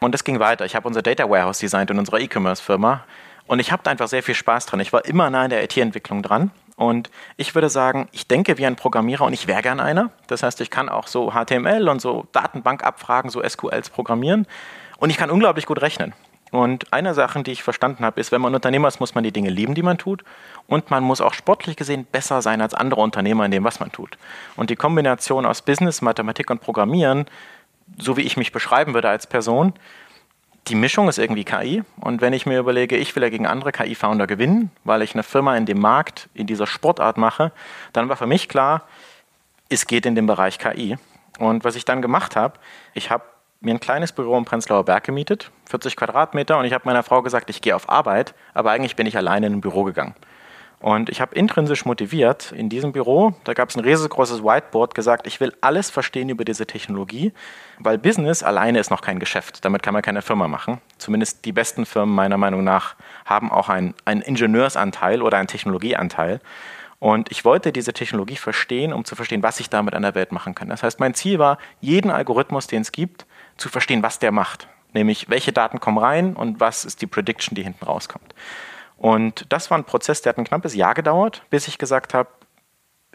[0.00, 0.64] Und das ging weiter.
[0.64, 3.04] Ich habe unser Data Warehouse designt in unserer E-Commerce-Firma.
[3.48, 4.78] Und ich habe da einfach sehr viel Spaß dran.
[4.78, 6.52] Ich war immer nah in der IT-Entwicklung dran.
[6.76, 10.10] Und ich würde sagen, ich denke wie ein Programmierer und ich wäre gern einer.
[10.28, 14.46] Das heißt, ich kann auch so HTML und so Datenbankabfragen, so SQLs programmieren.
[14.98, 16.12] Und ich kann unglaublich gut rechnen.
[16.50, 19.32] Und eine Sache, die ich verstanden habe, ist, wenn man Unternehmer ist, muss man die
[19.32, 20.24] Dinge lieben, die man tut.
[20.66, 23.90] Und man muss auch sportlich gesehen besser sein als andere Unternehmer in dem, was man
[23.90, 24.18] tut.
[24.56, 27.26] Und die Kombination aus Business, Mathematik und Programmieren,
[27.98, 29.72] so wie ich mich beschreiben würde als Person,
[30.68, 31.82] die Mischung ist irgendwie KI.
[32.00, 35.22] Und wenn ich mir überlege, ich will ja gegen andere KI-Founder gewinnen, weil ich eine
[35.22, 37.52] Firma in dem Markt, in dieser Sportart mache,
[37.92, 38.82] dann war für mich klar,
[39.68, 40.96] es geht in den Bereich KI.
[41.38, 42.58] Und was ich dann gemacht habe,
[42.94, 43.24] ich habe
[43.60, 47.22] mir ein kleines Büro im Prenzlauer Berg gemietet, 40 Quadratmeter, und ich habe meiner Frau
[47.22, 50.14] gesagt, ich gehe auf Arbeit, aber eigentlich bin ich alleine in ein Büro gegangen.
[50.80, 55.26] Und ich habe intrinsisch motiviert in diesem Büro, da gab es ein riesengroßes Whiteboard, gesagt,
[55.26, 57.32] ich will alles verstehen über diese Technologie,
[57.80, 59.64] weil Business alleine ist noch kein Geschäft.
[59.64, 60.80] Damit kann man keine Firma machen.
[60.96, 66.40] Zumindest die besten Firmen meiner Meinung nach haben auch einen, Ingenieursanteil oder einen Technologieanteil.
[67.00, 70.30] Und ich wollte diese Technologie verstehen, um zu verstehen, was ich damit an der Welt
[70.30, 70.68] machen kann.
[70.68, 73.26] Das heißt, mein Ziel war, jeden Algorithmus, den es gibt,
[73.56, 74.68] zu verstehen, was der macht.
[74.94, 78.34] Nämlich, welche Daten kommen rein und was ist die Prediction, die hinten rauskommt.
[78.98, 82.28] Und das war ein Prozess, der hat ein knappes Jahr gedauert, bis ich gesagt habe,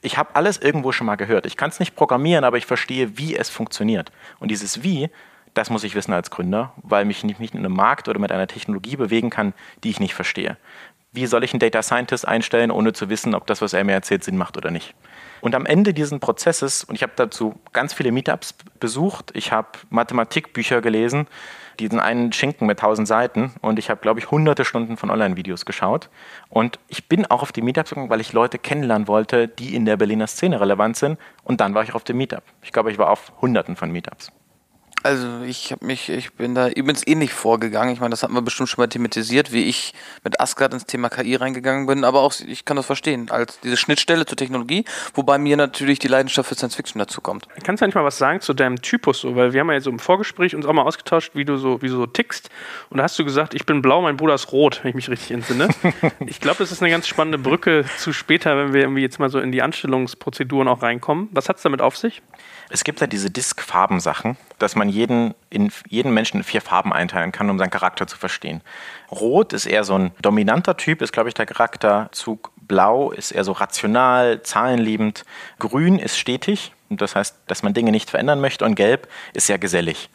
[0.01, 1.45] ich habe alles irgendwo schon mal gehört.
[1.45, 4.11] Ich kann es nicht programmieren, aber ich verstehe, wie es funktioniert.
[4.39, 5.09] Und dieses Wie,
[5.53, 8.47] das muss ich wissen als Gründer, weil mich nicht, in einem Markt oder mit einer
[8.47, 10.57] Technologie bewegen kann, die ich nicht verstehe.
[11.13, 13.93] Wie soll ich einen Data Scientist einstellen, ohne zu wissen, ob das, was er mir
[13.93, 14.95] erzählt, Sinn macht oder nicht?
[15.41, 19.67] Und am Ende dieses Prozesses, und ich habe dazu ganz viele Meetups besucht, ich habe
[19.89, 21.27] Mathematikbücher gelesen,
[21.79, 25.65] diesen einen Schinken mit tausend Seiten und ich habe, glaube ich, hunderte Stunden von Online-Videos
[25.65, 26.09] geschaut.
[26.49, 29.85] Und ich bin auch auf die Meetups gegangen, weil ich Leute kennenlernen wollte, die in
[29.85, 31.19] der Berliner Szene relevant sind.
[31.43, 32.43] Und dann war ich auf dem Meetup.
[32.61, 34.31] Ich glaube, ich war auf hunderten von Meetups.
[35.03, 37.93] Also ich habe mich, ich bin da übrigens ähnlich vorgegangen.
[37.93, 41.09] Ich meine, das hatten wir bestimmt schon mal thematisiert, wie ich mit Asgard ins Thema
[41.09, 45.37] KI reingegangen bin, aber auch ich kann das verstehen, als diese Schnittstelle zur Technologie, wobei
[45.37, 47.47] mir natürlich die Leidenschaft für Science Fiction dazu kommt.
[47.63, 49.89] Kannst du eigentlich mal was sagen zu deinem Typus so, weil wir haben ja so
[49.89, 52.49] im Vorgespräch uns auch mal ausgetauscht, wie du so, wie du so tickst.
[52.89, 55.09] Und da hast du gesagt, ich bin blau, mein Bruder ist rot, wenn ich mich
[55.09, 55.67] richtig entsinne.
[56.25, 59.29] ich glaube, das ist eine ganz spannende Brücke zu später, wenn wir irgendwie jetzt mal
[59.29, 61.27] so in die Anstellungsprozeduren auch reinkommen.
[61.31, 62.21] Was hat es damit auf sich?
[62.73, 67.31] Es gibt ja diese Disk-Farben-Sachen, dass man jeden, in, jeden Menschen in vier Farben einteilen
[67.31, 68.61] kann, um seinen Charakter zu verstehen.
[69.11, 72.49] Rot ist eher so ein dominanter Typ, ist, glaube ich, der Charakterzug.
[72.55, 75.23] Blau ist eher so rational, zahlenliebend.
[75.59, 78.65] Grün ist stetig, das heißt, dass man Dinge nicht verändern möchte.
[78.65, 80.09] Und Gelb ist sehr gesellig.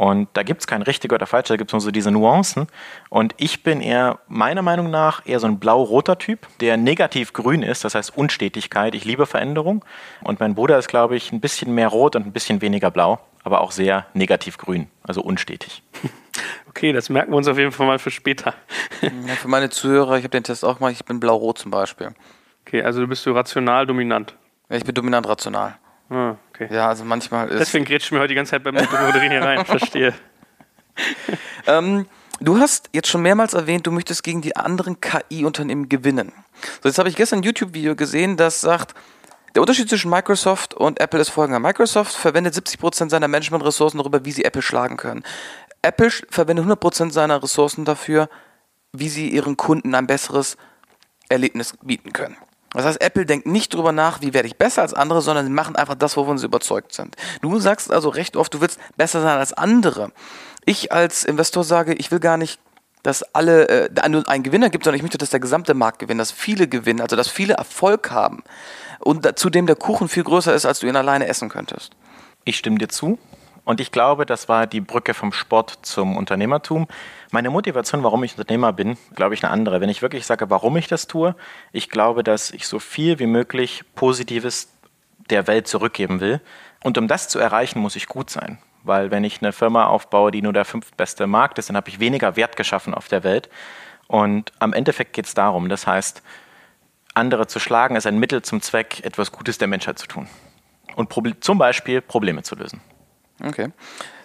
[0.00, 2.68] Und da gibt es kein richtig oder falsch, da gibt es nur so diese Nuancen.
[3.10, 7.62] Und ich bin eher, meiner Meinung nach, eher so ein blau-roter Typ, der negativ grün
[7.62, 8.94] ist, das heißt Unstetigkeit.
[8.94, 9.84] Ich liebe Veränderung.
[10.22, 13.20] Und mein Bruder ist, glaube ich, ein bisschen mehr rot und ein bisschen weniger blau,
[13.44, 15.82] aber auch sehr negativ grün, also unstetig.
[16.70, 18.54] Okay, das merken wir uns auf jeden Fall mal für später.
[19.02, 22.14] Ja, für meine Zuhörer, ich habe den Test auch gemacht, ich bin blau-rot zum Beispiel.
[22.64, 24.34] Okay, also du bist so rational dominant.
[24.70, 25.76] Ja, ich bin dominant rational.
[26.08, 26.74] Ah, okay.
[26.74, 27.60] Ja, also manchmal ist.
[27.60, 30.14] Deswegen grätsch mir heute die ganze Zeit beim Moderieren hier rein, verstehe.
[31.66, 32.06] ähm,
[32.40, 36.32] du hast jetzt schon mehrmals erwähnt, du möchtest gegen die anderen KI-Unternehmen gewinnen.
[36.82, 38.94] So, jetzt habe ich gestern ein YouTube-Video gesehen, das sagt,
[39.54, 41.58] der Unterschied zwischen Microsoft und Apple ist folgender.
[41.58, 45.24] Microsoft verwendet 70% seiner Management-Ressourcen darüber, wie sie Apple schlagen können.
[45.82, 48.28] Apple verwendet 100% seiner Ressourcen dafür,
[48.92, 50.56] wie sie ihren Kunden ein besseres
[51.28, 52.36] Erlebnis bieten können.
[52.72, 55.52] Das heißt, Apple denkt nicht drüber nach, wie werde ich besser als andere, sondern sie
[55.52, 57.16] machen einfach das, wovon sie überzeugt sind.
[57.42, 60.12] Du sagst also recht oft, du willst besser sein als andere.
[60.64, 62.60] Ich als Investor sage, ich will gar nicht,
[63.02, 66.20] dass alle äh, nur einen Gewinner gibt, sondern ich möchte, dass der gesamte Markt gewinnt,
[66.20, 68.44] dass viele gewinnen, also dass viele Erfolg haben
[69.00, 71.92] und zudem der Kuchen viel größer ist, als du ihn alleine essen könntest.
[72.44, 73.18] Ich stimme dir zu.
[73.64, 76.88] Und ich glaube, das war die Brücke vom Sport zum Unternehmertum.
[77.30, 79.80] Meine Motivation, warum ich Unternehmer bin, glaube ich, eine andere.
[79.80, 81.34] Wenn ich wirklich sage, warum ich das tue,
[81.72, 84.72] ich glaube, dass ich so viel wie möglich Positives
[85.28, 86.40] der Welt zurückgeben will.
[86.82, 88.58] Und um das zu erreichen, muss ich gut sein.
[88.82, 92.00] Weil wenn ich eine Firma aufbaue, die nur der fünftbeste Markt ist, dann habe ich
[92.00, 93.50] weniger Wert geschaffen auf der Welt.
[94.06, 95.68] Und am Endeffekt geht es darum.
[95.68, 96.22] Das heißt,
[97.14, 100.28] andere zu schlagen ist ein Mittel zum Zweck, etwas Gutes der Menschheit zu tun.
[100.96, 101.12] Und
[101.44, 102.80] zum Beispiel Probleme zu lösen.
[103.44, 103.70] Okay.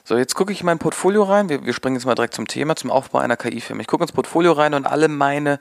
[0.04, 1.50] So, jetzt gucke ich in mein Portfolio rein.
[1.50, 3.82] Wir, wir springen jetzt mal direkt zum Thema, zum Aufbau einer KI-Firma.
[3.82, 5.60] Ich gucke ins Portfolio rein und alle meine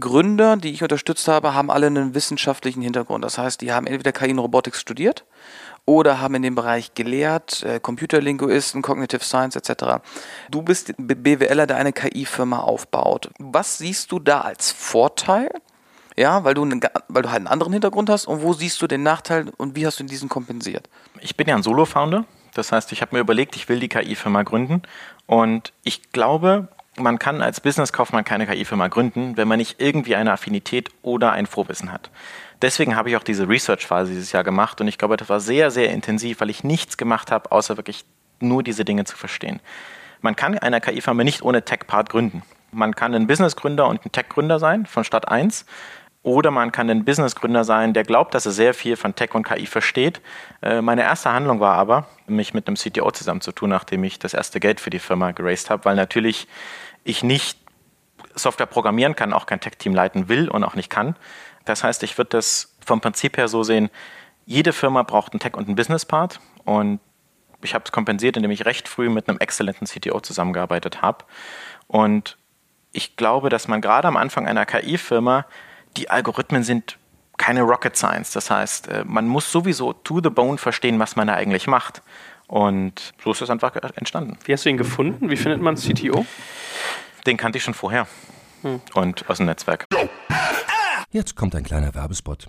[0.00, 3.24] Gründer, die ich unterstützt habe, haben alle einen wissenschaftlichen Hintergrund.
[3.24, 5.24] Das heißt, die haben entweder KI und Robotics studiert
[5.84, 10.00] oder haben in dem Bereich gelehrt, äh, Computerlinguisten, Cognitive Science etc.
[10.50, 13.30] Du bist BWLer, der eine KI-Firma aufbaut.
[13.38, 15.50] Was siehst du da als Vorteil?
[16.18, 18.88] Ja, weil du, einen, weil du halt einen anderen Hintergrund hast und wo siehst du
[18.88, 20.88] den Nachteil und wie hast du diesen kompensiert?
[21.20, 22.24] Ich bin ja ein Solo-Founder.
[22.54, 24.82] Das heißt, ich habe mir überlegt, ich will die KI-Firma gründen
[25.26, 30.32] und ich glaube, man kann als Business-Kaufmann keine KI-Firma gründen, wenn man nicht irgendwie eine
[30.32, 32.10] Affinität oder ein Vorwissen hat.
[32.62, 35.70] Deswegen habe ich auch diese Research-Phase dieses Jahr gemacht und ich glaube, das war sehr,
[35.70, 38.04] sehr intensiv, weil ich nichts gemacht habe, außer wirklich
[38.40, 39.60] nur diese Dinge zu verstehen.
[40.20, 42.42] Man kann eine KI-Firma nicht ohne Tech-Part gründen.
[42.72, 45.64] Man kann ein Business-Gründer und ein Tech-Gründer sein von Stadt 1
[46.28, 49.44] oder man kann ein Businessgründer sein, der glaubt, dass er sehr viel von Tech und
[49.44, 50.20] KI versteht.
[50.62, 54.60] Äh, meine erste Handlung war aber, mich mit einem CTO zusammenzutun, nachdem ich das erste
[54.60, 56.46] Geld für die Firma geraced habe, weil natürlich
[57.04, 57.58] ich nicht
[58.34, 61.16] Software programmieren kann, auch kein Tech-Team leiten will und auch nicht kann.
[61.64, 63.90] Das heißt, ich würde das vom Prinzip her so sehen,
[64.46, 67.00] jede Firma braucht einen Tech- und einen Business-Part und
[67.62, 71.24] ich habe es kompensiert, indem ich recht früh mit einem exzellenten CTO zusammengearbeitet habe.
[71.86, 72.38] Und
[72.92, 75.44] ich glaube, dass man gerade am Anfang einer KI-Firma
[75.98, 76.96] die Algorithmen sind
[77.36, 78.32] keine Rocket Science.
[78.32, 82.02] Das heißt, äh, man muss sowieso to the bone verstehen, was man da eigentlich macht.
[82.46, 84.38] Und so ist das einfach entstanden.
[84.44, 85.28] Wie hast du ihn gefunden?
[85.28, 86.24] Wie findet man CTO?
[87.26, 88.06] Den kannte ich schon vorher.
[88.62, 88.80] Hm.
[88.94, 89.84] Und aus dem Netzwerk.
[91.10, 92.48] Jetzt kommt ein kleiner Werbespot.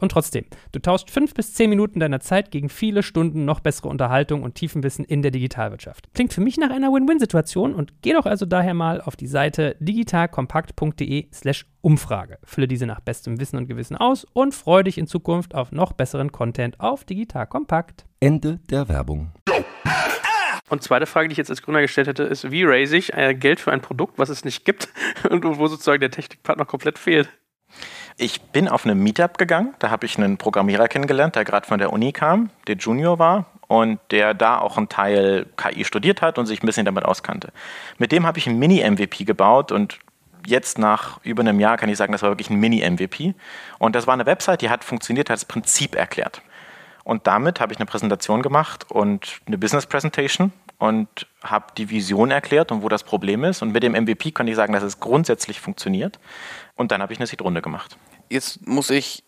[0.00, 3.88] und trotzdem, du tauscht fünf bis zehn Minuten deiner Zeit gegen viele Stunden noch bessere
[3.88, 6.08] Unterhaltung und Tiefenwissen in der Digitalwirtschaft.
[6.14, 9.76] Klingt für mich nach einer Win-Win-Situation und geh doch also daher mal auf die Seite
[9.80, 12.38] digitalkompakt.de/slash Umfrage.
[12.44, 15.92] Fülle diese nach bestem Wissen und Gewissen aus und freue dich in Zukunft auf noch
[15.92, 18.04] besseren Content auf Digital Kompakt.
[18.20, 19.32] Ende der Werbung.
[20.68, 23.34] Und zweite Frage, die ich jetzt als Gründer gestellt hätte, ist, wie raise ich äh,
[23.34, 24.88] Geld für ein Produkt, was es nicht gibt
[25.30, 27.30] und wo sozusagen der Technikpartner komplett fehlt?
[28.20, 31.78] Ich bin auf einem Meetup gegangen, da habe ich einen Programmierer kennengelernt, der gerade von
[31.78, 36.36] der Uni kam, der Junior war und der da auch einen Teil KI studiert hat
[36.36, 37.52] und sich ein bisschen damit auskannte.
[37.96, 40.00] Mit dem habe ich ein Mini-MVP gebaut und
[40.44, 43.34] jetzt nach über einem Jahr kann ich sagen, das war wirklich ein Mini-MVP.
[43.78, 46.42] Und das war eine Website, die hat funktioniert, hat das Prinzip erklärt.
[47.04, 51.08] Und damit habe ich eine Präsentation gemacht und eine Business Presentation und
[51.42, 53.62] habe die Vision erklärt und wo das Problem ist.
[53.62, 56.18] Und mit dem MVP kann ich sagen, dass es grundsätzlich funktioniert.
[56.74, 57.96] Und dann habe ich eine Seed-Runde gemacht.
[58.28, 59.24] Jetzt muss ich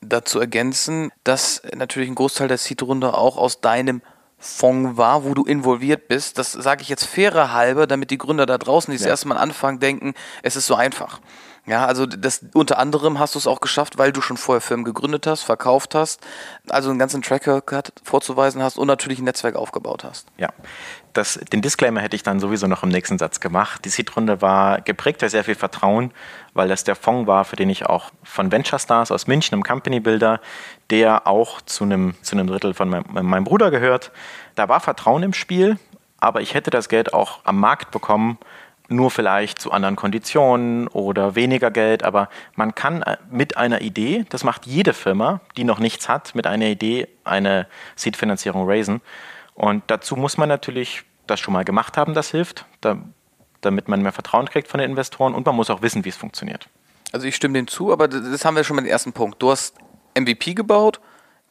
[0.00, 4.02] dazu ergänzen, dass natürlich ein Großteil der Seed-Runde auch aus deinem
[4.38, 6.38] Fonds war, wo du involviert bist.
[6.38, 9.10] Das sage ich jetzt fairer halber, damit die Gründer da draußen, die das ja.
[9.10, 11.20] erste Mal anfangen, denken, es ist so einfach.
[11.66, 14.84] Ja, also das unter anderem hast du es auch geschafft, weil du schon vorher Firmen
[14.84, 16.20] gegründet hast, verkauft hast,
[16.68, 17.60] also einen ganzen Tracker
[18.04, 20.28] vorzuweisen hast und natürlich ein Netzwerk aufgebaut hast.
[20.38, 20.50] Ja,
[21.12, 23.84] das, den Disclaimer hätte ich dann sowieso noch im nächsten Satz gemacht.
[23.84, 26.12] Die Seed-Runde war geprägt durch sehr viel Vertrauen,
[26.54, 29.64] weil das der Fonds war, für den ich auch von Venture Stars aus München, einem
[29.64, 30.40] Company Builder,
[30.90, 34.12] der auch zu einem, zu einem Drittel von meinem, meinem Bruder gehört.
[34.54, 35.78] Da war Vertrauen im Spiel,
[36.18, 38.38] aber ich hätte das Geld auch am Markt bekommen,
[38.88, 44.24] nur vielleicht zu anderen Konditionen oder weniger Geld, aber man kann äh, mit einer Idee,
[44.28, 49.00] das macht jede Firma, die noch nichts hat, mit einer Idee eine Seed-Finanzierung raisen.
[49.54, 52.98] Und dazu muss man natürlich das schon mal gemacht haben, das hilft, da,
[53.60, 56.16] damit man mehr Vertrauen kriegt von den Investoren und man muss auch wissen, wie es
[56.16, 56.68] funktioniert.
[57.12, 59.42] Also ich stimme dem zu, aber das haben wir schon mal den ersten Punkt.
[59.42, 59.76] Du hast
[60.14, 61.00] MVP gebaut,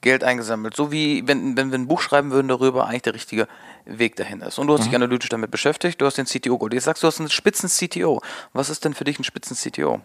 [0.01, 0.75] Geld eingesammelt.
[0.75, 3.47] So wie wenn, wenn wir ein Buch schreiben würden darüber, eigentlich der richtige
[3.85, 4.59] Weg dahin ist.
[4.59, 4.85] Und du hast mhm.
[4.85, 6.73] dich analytisch damit beschäftigt, du hast den CTO geholt.
[6.73, 8.21] Jetzt sagst du, du hast einen Spitzen-CTO.
[8.53, 10.01] Was ist denn für dich ein Spitzen-CTO?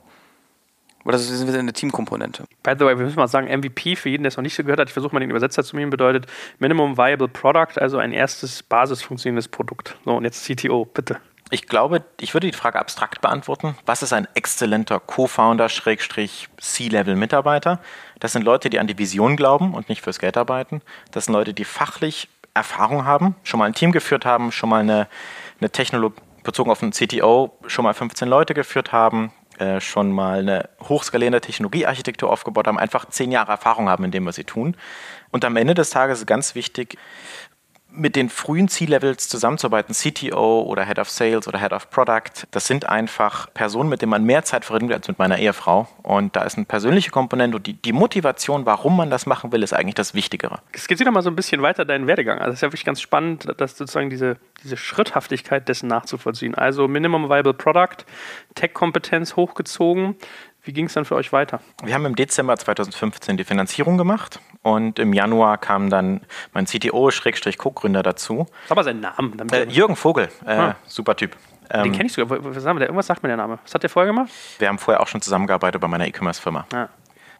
[1.05, 2.45] Oder das ist eine Teamkomponente.
[2.63, 4.63] By the way, wir müssen mal sagen, MVP, für jeden, der es noch nicht so
[4.63, 6.27] gehört hat, ich versuche mal den Übersetzer zu nehmen, bedeutet
[6.59, 9.97] Minimum Viable Product, also ein erstes basisfunktionierendes Produkt.
[10.05, 11.19] So, und jetzt CTO, bitte.
[11.53, 13.77] Ich glaube, ich würde die Frage abstrakt beantworten.
[13.85, 17.81] Was ist ein exzellenter Co-Founder, Schrägstrich, C-Level-Mitarbeiter?
[18.21, 20.81] Das sind Leute, die an die Vision glauben und nicht fürs Geld arbeiten.
[21.11, 24.81] Das sind Leute, die fachlich Erfahrung haben, schon mal ein Team geführt haben, schon mal
[24.81, 25.09] eine,
[25.61, 30.39] eine Technologie bezogen auf einen CTO, schon mal 15 Leute geführt haben, äh, schon mal
[30.39, 34.77] eine hochskalierende Technologiearchitektur aufgebaut haben, einfach zehn Jahre Erfahrung haben in dem, was sie tun.
[35.33, 36.97] Und am Ende des Tages ist ganz wichtig,
[37.93, 42.67] mit den frühen C-Levels zusammenzuarbeiten, CTO oder Head of Sales oder Head of Product, das
[42.67, 45.89] sind einfach Personen, mit denen man mehr Zeit verbringt als mit meiner Ehefrau.
[46.03, 49.63] Und da ist eine persönliche Komponente und die, die Motivation, warum man das machen will,
[49.63, 50.61] ist eigentlich das Wichtigere.
[50.73, 52.39] Es geht wieder mal so ein bisschen weiter deinen Werdegang.
[52.39, 56.55] Also es ist ja wirklich ganz spannend, dass sozusagen diese, diese Schritthaftigkeit dessen nachzuvollziehen.
[56.55, 58.05] Also Minimum Viable Product,
[58.55, 60.17] Tech-Kompetenz hochgezogen,
[60.63, 61.61] wie ging es dann für euch weiter?
[61.83, 66.21] Wir haben im Dezember 2015 die Finanzierung gemacht und im Januar kam dann
[66.53, 68.47] mein CTO-Co-Gründer dazu.
[68.69, 69.51] Sag mal seinen Namen.
[69.51, 70.77] Äh, Jürgen Vogel, äh, ah.
[70.87, 71.37] super Typ.
[71.73, 72.45] Den ähm, kenne ich sogar.
[72.45, 73.59] Was sagen wir, irgendwas sagt mir der Name.
[73.63, 74.31] Was hat der vorher gemacht?
[74.59, 76.67] Wir haben vorher auch schon zusammengearbeitet bei meiner E-Commerce-Firma.
[76.75, 76.89] Ah.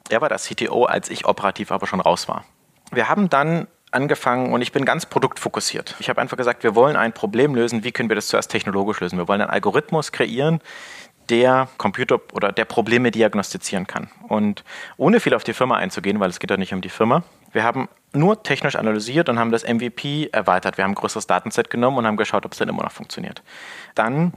[0.09, 2.45] Er war das CTO, als ich operativ aber schon raus war.
[2.93, 5.97] Wir haben dann angefangen und ich bin ganz produktfokussiert.
[5.99, 7.83] Ich habe einfach gesagt, wir wollen ein Problem lösen.
[7.83, 9.19] Wie können wir das zuerst technologisch lösen?
[9.19, 10.61] Wir wollen einen Algorithmus kreieren,
[11.31, 14.11] der Computer oder der Probleme diagnostizieren kann.
[14.29, 14.65] Und
[14.97, 17.65] ohne viel auf die Firma einzugehen, weil es geht ja nicht um die Firma, wir
[17.65, 20.77] haben nur technisch analysiert und haben das MVP erweitert.
[20.77, 23.43] Wir haben ein größeres Datenset genommen und haben geschaut, ob es denn immer noch funktioniert.
[23.95, 24.33] Dann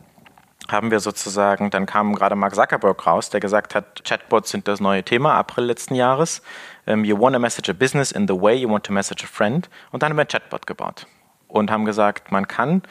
[0.71, 4.79] haben wir sozusagen, dann kam gerade Mark Zuckerberg raus, der gesagt hat, Chatbots sind das
[4.79, 6.41] neue Thema, April letzten Jahres.
[6.87, 9.27] Ähm, you want to message a business in the way you want to message a
[9.27, 9.69] friend.
[9.91, 11.05] Und dann haben wir ein Chatbot gebaut
[11.47, 12.83] und haben gesagt, man kann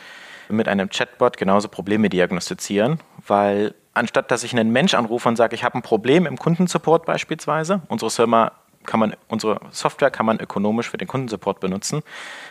[0.48, 5.54] mit einem Chatbot genauso Probleme diagnostizieren, weil anstatt dass ich einen Mensch anrufe und sage,
[5.54, 8.52] ich habe ein Problem im Kundensupport beispielsweise, unsere Firma
[8.84, 12.02] kann man, unsere Software kann man ökonomisch für den Kundensupport benutzen.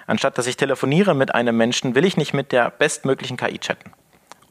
[0.07, 3.91] Anstatt dass ich telefoniere mit einem Menschen, will ich nicht mit der bestmöglichen KI chatten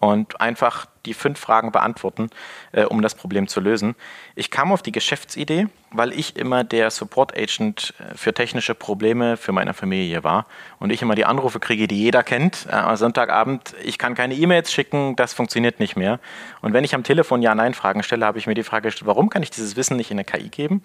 [0.00, 2.30] und einfach die fünf Fragen beantworten,
[2.72, 3.94] äh, um das Problem zu lösen.
[4.34, 9.36] Ich kam auf die Geschäftsidee, weil ich immer der Support Agent äh, für technische Probleme
[9.36, 10.46] für meine Familie war
[10.78, 12.66] und ich immer die Anrufe kriege, die jeder kennt.
[12.70, 16.18] Äh, Sonntagabend, ich kann keine E-Mails schicken, das funktioniert nicht mehr.
[16.62, 19.42] Und wenn ich am Telefon Ja-Nein-Fragen stelle, habe ich mir die Frage gestellt, warum kann
[19.42, 20.82] ich dieses Wissen nicht in eine KI geben?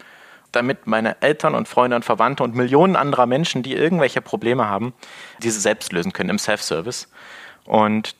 [0.51, 4.93] damit meine Eltern und Freunde und Verwandte und Millionen anderer Menschen, die irgendwelche Probleme haben,
[5.43, 7.09] diese selbst lösen können im Self-Service.
[7.65, 8.15] Und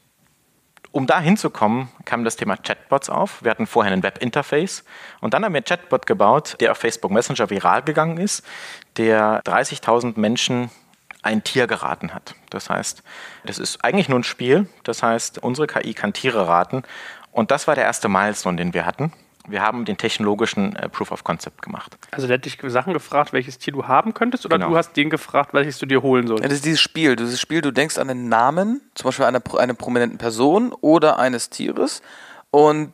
[0.95, 3.43] um da hinzukommen, kam das Thema Chatbots auf.
[3.43, 4.85] Wir hatten vorher ein Webinterface
[5.19, 8.45] und dann haben wir einen Chatbot gebaut, der auf Facebook Messenger viral gegangen ist,
[8.95, 10.71] der 30.000 Menschen
[11.21, 12.35] ein Tier geraten hat.
[12.49, 13.03] Das heißt,
[13.43, 14.69] das ist eigentlich nur ein Spiel.
[14.85, 16.83] Das heißt, unsere KI kann Tiere raten.
[17.33, 19.11] Und das war der erste Milestone, den wir hatten
[19.47, 21.97] wir haben den technologischen äh, Proof of Concept gemacht.
[22.11, 24.69] Also der hat dich Sachen gefragt, welches Tier du haben könntest, oder genau.
[24.69, 26.43] du hast den gefragt, welches du dir holen sollst?
[26.43, 27.15] Ja, das ist dieses Spiel.
[27.15, 31.49] Dieses Spiel, du denkst an den Namen, zum Beispiel einer, einer prominenten Person oder eines
[31.49, 32.01] Tieres
[32.51, 32.93] und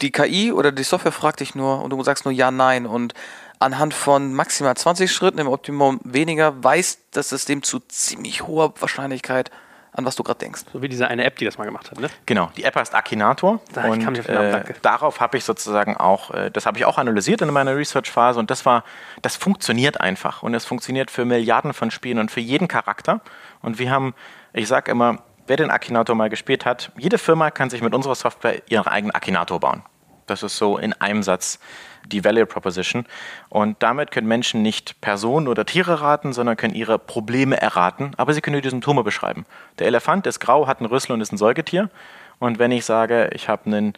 [0.00, 3.14] die KI oder die Software fragt dich nur und du sagst nur ja, nein und
[3.60, 9.50] anhand von maximal 20 Schritten, im Optimum weniger, weiß das System zu ziemlich hoher Wahrscheinlichkeit,
[9.94, 10.62] an was du gerade denkst.
[10.72, 12.08] So wie diese eine App, die das mal gemacht hat, ne?
[12.24, 13.60] Genau, die App heißt Akinator.
[13.74, 17.42] Da, und ich äh, darauf habe ich sozusagen auch, äh, das habe ich auch analysiert
[17.42, 18.84] in meiner Research-Phase und das war,
[19.20, 23.20] das funktioniert einfach und es funktioniert für Milliarden von Spielen und für jeden Charakter.
[23.60, 24.14] Und wir haben,
[24.54, 28.14] ich sage immer, wer den Akinator mal gespielt hat, jede Firma kann sich mit unserer
[28.14, 29.82] Software ihren eigenen Akinator bauen.
[30.26, 31.58] Das ist so in einem Satz
[32.06, 33.06] die Value Proposition.
[33.48, 38.32] Und damit können Menschen nicht Personen oder Tiere raten, sondern können ihre Probleme erraten, aber
[38.32, 39.46] sie können die Symptome beschreiben.
[39.78, 41.90] Der Elefant ist grau, hat einen Rüssel und ist ein Säugetier.
[42.38, 43.92] Und wenn ich sage, ich habe einen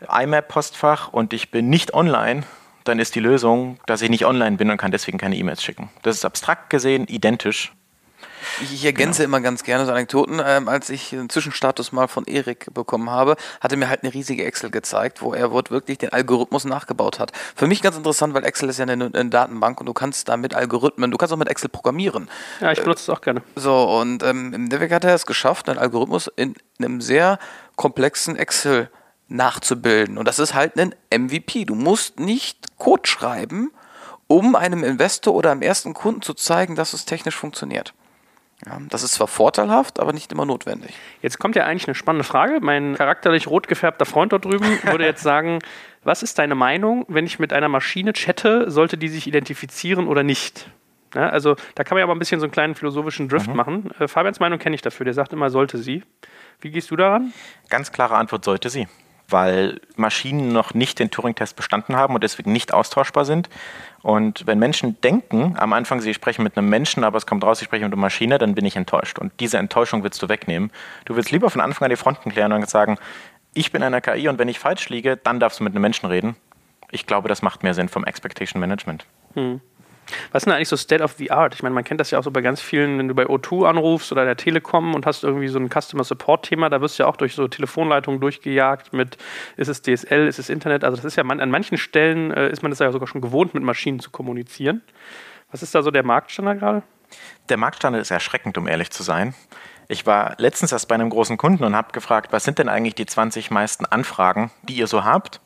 [0.00, 2.44] IMAP-Postfach und ich bin nicht online,
[2.84, 5.90] dann ist die Lösung, dass ich nicht online bin und kann deswegen keine E-Mails schicken.
[6.02, 7.72] Das ist abstrakt gesehen identisch
[8.62, 9.36] ich ergänze genau.
[9.36, 10.40] immer ganz gerne so Anekdoten.
[10.44, 14.12] Ähm, als ich einen Zwischenstatus mal von Erik bekommen habe, hat er mir halt eine
[14.14, 17.32] riesige Excel gezeigt, wo er wirklich den Algorithmus nachgebaut hat.
[17.54, 20.36] Für mich ganz interessant, weil Excel ist ja eine, eine Datenbank und du kannst da
[20.36, 22.28] mit Algorithmen, du kannst auch mit Excel programmieren.
[22.60, 23.42] Ja, ich benutze es auch gerne.
[23.54, 27.38] So, und ähm, im Devik hat er es geschafft, einen Algorithmus in einem sehr
[27.76, 28.90] komplexen Excel
[29.28, 30.18] nachzubilden.
[30.18, 31.64] Und das ist halt ein MVP.
[31.64, 33.72] Du musst nicht Code schreiben,
[34.28, 37.94] um einem Investor oder einem ersten Kunden zu zeigen, dass es technisch funktioniert.
[38.66, 40.92] Ja, das ist zwar vorteilhaft, aber nicht immer notwendig.
[41.22, 42.58] Jetzt kommt ja eigentlich eine spannende Frage.
[42.60, 45.60] Mein charakterlich rot gefärbter Freund dort drüben würde jetzt sagen,
[46.02, 50.22] Was ist deine Meinung, wenn ich mit einer Maschine chatte, sollte die sich identifizieren oder
[50.22, 50.68] nicht?
[51.14, 53.56] Ja, also da kann man ja aber ein bisschen so einen kleinen philosophischen Drift mhm.
[53.56, 53.90] machen.
[53.98, 56.02] Äh, Fabians Meinung kenne ich dafür, der sagt immer, sollte sie.
[56.60, 57.32] Wie gehst du daran?
[57.68, 58.88] Ganz klare Antwort, sollte sie.
[59.28, 63.48] Weil Maschinen noch nicht den Turing-Test bestanden haben und deswegen nicht austauschbar sind.
[64.06, 67.58] Und wenn Menschen denken, am Anfang, sie sprechen mit einem Menschen, aber es kommt raus,
[67.58, 69.18] sie sprechen mit einer Maschine, dann bin ich enttäuscht.
[69.18, 70.70] Und diese Enttäuschung willst du wegnehmen.
[71.06, 72.98] Du willst lieber von Anfang an die Fronten klären und sagen,
[73.52, 76.06] ich bin eine KI und wenn ich falsch liege, dann darfst du mit einem Menschen
[76.06, 76.36] reden.
[76.92, 79.06] Ich glaube, das macht mehr Sinn vom Expectation Management.
[79.34, 79.60] Hm.
[80.32, 81.54] Was ist denn eigentlich so State of the Art?
[81.54, 83.68] Ich meine, man kennt das ja auch so bei ganz vielen, wenn du bei O2
[83.68, 87.04] anrufst oder der Telekom und hast irgendwie so ein Customer Support Thema, da wirst du
[87.04, 89.16] ja auch durch so Telefonleitungen durchgejagt mit,
[89.56, 90.84] ist es DSL, ist es Internet?
[90.84, 93.20] Also das ist ja, man, an manchen Stellen äh, ist man das ja sogar schon
[93.20, 94.82] gewohnt, mit Maschinen zu kommunizieren.
[95.50, 96.82] Was ist da so der Marktstandard gerade?
[97.48, 99.34] Der Marktstandard ist erschreckend, um ehrlich zu sein.
[99.88, 102.96] Ich war letztens erst bei einem großen Kunden und habe gefragt, was sind denn eigentlich
[102.96, 105.40] die 20 meisten Anfragen, die ihr so habt?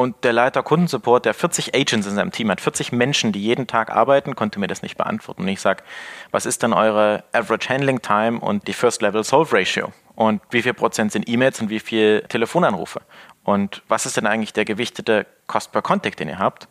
[0.00, 3.66] Und der Leiter Kundensupport, der 40 Agents in seinem Team hat, 40 Menschen, die jeden
[3.66, 5.42] Tag arbeiten, konnte mir das nicht beantworten.
[5.42, 5.82] Und ich sage,
[6.30, 9.92] was ist denn eure Average Handling Time und die First Level Solve Ratio?
[10.14, 13.02] Und wie viel Prozent sind E-Mails und wie viel Telefonanrufe?
[13.44, 16.66] Und was ist denn eigentlich der gewichtete Cost per Contact, den ihr habt?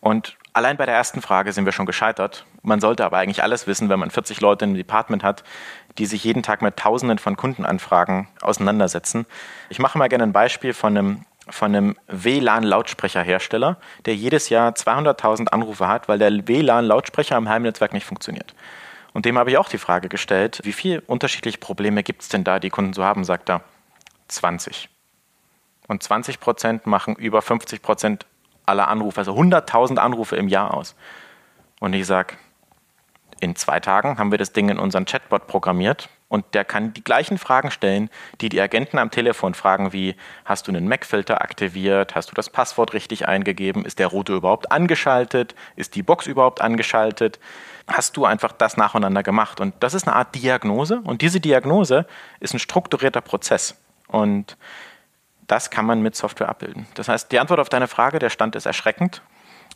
[0.00, 2.46] Und allein bei der ersten Frage sind wir schon gescheitert.
[2.62, 5.44] Man sollte aber eigentlich alles wissen, wenn man 40 Leute im Department hat,
[5.98, 9.24] die sich jeden Tag mit Tausenden von Kundenanfragen auseinandersetzen.
[9.68, 15.48] Ich mache mal gerne ein Beispiel von einem von einem WLAN-Lautsprecherhersteller, der jedes Jahr 200.000
[15.48, 18.54] Anrufe hat, weil der WLAN-Lautsprecher im Heimnetzwerk nicht funktioniert.
[19.12, 22.44] Und dem habe ich auch die Frage gestellt, wie viele unterschiedliche Probleme gibt es denn
[22.44, 23.24] da, die Kunden so haben?
[23.24, 23.62] Sagt er,
[24.28, 24.88] 20.
[25.88, 28.26] Und 20 Prozent machen über 50 Prozent
[28.64, 30.94] aller Anrufe, also 100.000 Anrufe im Jahr aus.
[31.80, 32.36] Und ich sage,
[33.40, 37.04] in zwei Tagen haben wir das Ding in unseren Chatbot programmiert und der kann die
[37.04, 38.08] gleichen Fragen stellen,
[38.40, 40.16] die die Agenten am Telefon fragen, wie
[40.46, 44.72] hast du einen Mac-Filter aktiviert, hast du das Passwort richtig eingegeben, ist der Router überhaupt
[44.72, 47.38] angeschaltet, ist die Box überhaupt angeschaltet,
[47.86, 49.60] hast du einfach das nacheinander gemacht.
[49.60, 52.06] Und das ist eine Art Diagnose und diese Diagnose
[52.40, 53.76] ist ein strukturierter Prozess.
[54.08, 54.56] Und
[55.48, 56.86] das kann man mit Software abbilden.
[56.94, 59.20] Das heißt, die Antwort auf deine Frage, der Stand ist erschreckend,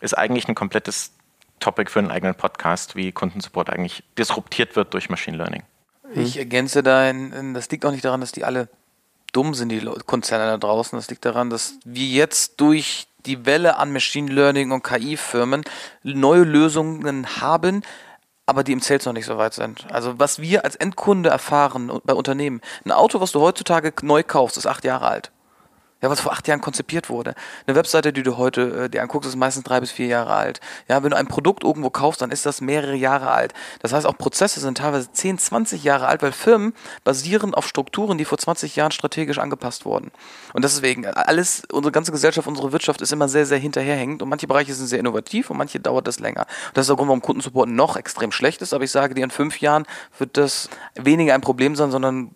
[0.00, 1.12] ist eigentlich ein komplettes
[1.60, 5.62] Topic für einen eigenen Podcast, wie Kundensupport eigentlich disruptiert wird durch Machine Learning.
[6.14, 7.12] Ich ergänze da,
[7.52, 8.68] das liegt auch nicht daran, dass die alle
[9.32, 10.98] dumm sind, die Konzerne da draußen.
[10.98, 15.64] Das liegt daran, dass wir jetzt durch die Welle an Machine Learning und KI-Firmen
[16.02, 17.82] neue Lösungen haben,
[18.46, 19.86] aber die im Sales noch nicht so weit sind.
[19.90, 24.56] Also was wir als Endkunde erfahren bei Unternehmen, ein Auto, was du heutzutage neu kaufst,
[24.56, 25.32] ist acht Jahre alt.
[26.02, 27.34] Ja, was vor acht Jahren konzipiert wurde.
[27.66, 30.60] Eine Webseite, die du heute äh, dir anguckst, ist meistens drei bis vier Jahre alt.
[30.88, 33.54] Ja, wenn du ein Produkt irgendwo kaufst, dann ist das mehrere Jahre alt.
[33.80, 38.18] Das heißt, auch Prozesse sind teilweise 10, 20 Jahre alt, weil Firmen basieren auf Strukturen,
[38.18, 40.10] die vor 20 Jahren strategisch angepasst wurden.
[40.52, 44.28] Und deswegen, äh, alles, unsere ganze Gesellschaft, unsere Wirtschaft ist immer sehr, sehr hinterherhängend und
[44.28, 46.42] manche Bereiche sind sehr innovativ und manche dauert das länger.
[46.42, 49.24] Und das ist der Grund, warum Kundensupport noch extrem schlecht ist, aber ich sage dir,
[49.24, 49.86] in fünf Jahren
[50.18, 52.34] wird das weniger ein Problem sein, sondern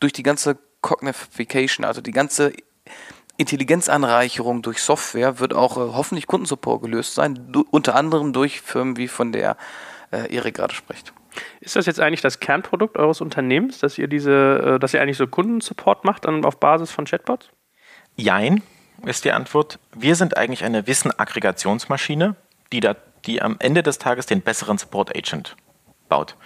[0.00, 2.52] durch die ganze Cognification, also die ganze
[3.36, 9.08] Intelligenzanreicherung durch Software wird auch äh, hoffentlich Kundensupport gelöst sein, unter anderem durch Firmen wie
[9.08, 9.56] von der
[10.12, 11.12] äh, Erik gerade spricht.
[11.60, 15.16] Ist das jetzt eigentlich das Kernprodukt eures Unternehmens, dass ihr diese, äh, dass ihr eigentlich
[15.16, 17.48] so Kundensupport macht an, auf Basis von Chatbots?
[18.14, 18.62] Jein,
[19.04, 19.80] ist die Antwort.
[19.96, 22.36] Wir sind eigentlich eine Wissenaggregationsmaschine,
[22.72, 22.94] die, da,
[23.26, 25.56] die am Ende des Tages den besseren Support Agent
[26.08, 26.36] baut.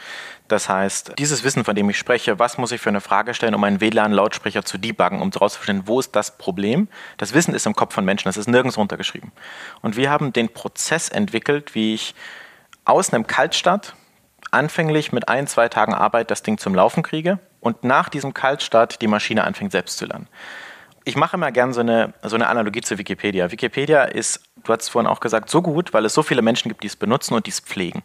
[0.49, 3.55] Das heißt, dieses Wissen, von dem ich spreche, was muss ich für eine Frage stellen,
[3.55, 6.89] um einen WLAN-Lautsprecher zu debuggen, um herauszufinden, wo ist das Problem?
[7.19, 9.31] Das Wissen ist im Kopf von Menschen, das ist nirgends runtergeschrieben.
[9.83, 12.15] Und wir haben den Prozess entwickelt, wie ich
[12.87, 13.95] aus einem Kaltstart
[14.51, 19.03] anfänglich mit ein, zwei Tagen Arbeit das Ding zum Laufen kriege und nach diesem Kaltstart
[19.03, 20.29] die Maschine anfängt selbst zu lernen.
[21.05, 23.51] Ich mache immer gerne so eine, so eine Analogie zu Wikipedia.
[23.51, 26.83] Wikipedia ist, du hast vorhin auch gesagt, so gut, weil es so viele Menschen gibt,
[26.83, 28.03] die es benutzen und die es pflegen.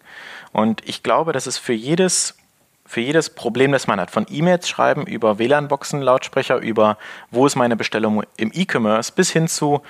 [0.51, 2.37] Und ich glaube, dass es für jedes,
[2.85, 6.97] für jedes Problem, das man hat, von E-Mails schreiben über WLAN-Boxen, Lautsprecher, über
[7.31, 9.81] wo ist meine Bestellung im E-Commerce, bis hin zu,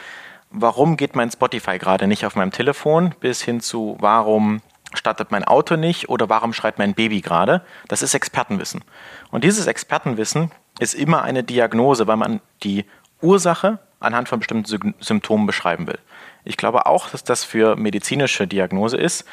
[0.49, 4.61] warum geht mein Spotify gerade nicht auf meinem Telefon, bis hin zu, warum
[4.93, 8.83] startet mein Auto nicht oder warum schreit mein Baby gerade, das ist Expertenwissen.
[9.31, 12.85] Und dieses Expertenwissen ist immer eine Diagnose, weil man die
[13.21, 15.99] Ursache anhand von bestimmten Symptomen beschreiben will.
[16.43, 19.25] Ich glaube auch, dass das für medizinische Diagnose ist,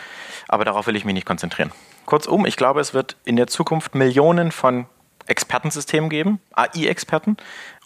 [0.48, 1.72] aber darauf will ich mich nicht konzentrieren.
[2.06, 4.86] Kurzum, ich glaube, es wird in der Zukunft Millionen von
[5.26, 7.36] Expertensystemen geben, AI-Experten,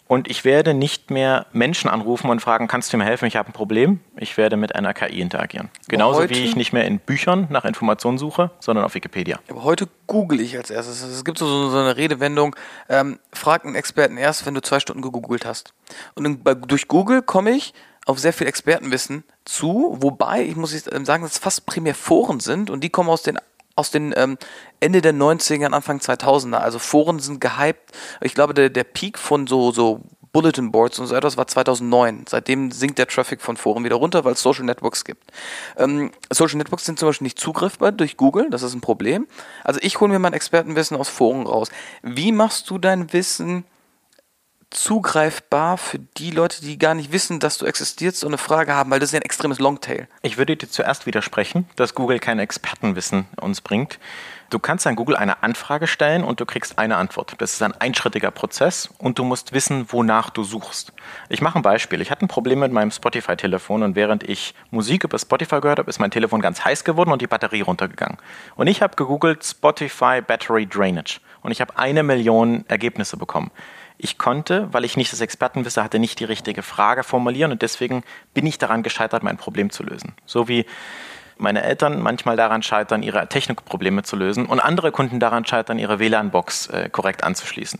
[0.07, 3.49] und ich werde nicht mehr Menschen anrufen und fragen, kannst du mir helfen, ich habe
[3.49, 4.01] ein Problem.
[4.17, 5.69] Ich werde mit einer KI interagieren.
[5.87, 9.39] Genauso heute, wie ich nicht mehr in Büchern nach Informationen suche, sondern auf Wikipedia.
[9.49, 11.01] Aber heute google ich als erstes.
[11.01, 12.55] Es gibt so, so eine Redewendung,
[12.87, 15.73] ähm, frag einen Experten erst, wenn du zwei Stunden gegoogelt hast.
[16.13, 17.73] Und durch Google komme ich
[18.05, 22.69] auf sehr viel Expertenwissen zu, wobei, ich muss sagen, dass es fast primär Foren sind
[22.69, 23.39] und die kommen aus den
[23.77, 24.37] aus den ähm,
[24.79, 26.55] Ende der 90er, Anfang 2000er.
[26.55, 27.91] Also Foren sind gehypt.
[28.21, 29.99] Ich glaube, der, der Peak von so, so
[30.35, 32.25] Bulletin Boards und so etwas war 2009.
[32.27, 35.31] Seitdem sinkt der Traffic von Foren wieder runter, weil es Social Networks gibt.
[35.77, 39.27] Ähm, Social Networks sind zum Beispiel nicht zugriffbar durch Google, das ist ein Problem.
[39.63, 41.69] Also ich hole mir mein Expertenwissen aus Foren raus.
[42.01, 43.63] Wie machst du dein Wissen
[44.69, 48.91] zugreifbar für die Leute, die gar nicht wissen, dass du existierst und eine Frage haben,
[48.91, 50.07] weil das ist ja ein extremes Longtail.
[50.21, 53.99] Ich würde dir zuerst widersprechen, dass Google kein Expertenwissen uns bringt.
[54.51, 57.33] Du kannst an Google eine Anfrage stellen und du kriegst eine Antwort.
[57.39, 60.93] Das ist ein einschrittiger Prozess und du musst wissen, wonach du suchst.
[61.29, 61.99] Ich mache ein Beispiel.
[61.99, 65.89] Ich hatte ein Problem mit meinem Spotify-Telefon und während ich Musik über Spotify gehört habe,
[65.89, 68.17] ist mein Telefon ganz heiß geworden und die Batterie runtergegangen.
[68.55, 73.51] Und ich habe gegoogelt Spotify Battery Drainage und ich habe eine Million Ergebnisse bekommen.
[73.97, 78.03] Ich konnte, weil ich nicht das Expertenwissen hatte, nicht die richtige Frage formulieren und deswegen
[78.33, 80.13] bin ich daran gescheitert, mein Problem zu lösen.
[80.25, 80.65] So wie
[81.37, 85.99] meine Eltern manchmal daran scheitern, ihre Technikprobleme zu lösen und andere Kunden daran scheitern, ihre
[85.99, 87.79] WLAN-Box äh, korrekt anzuschließen.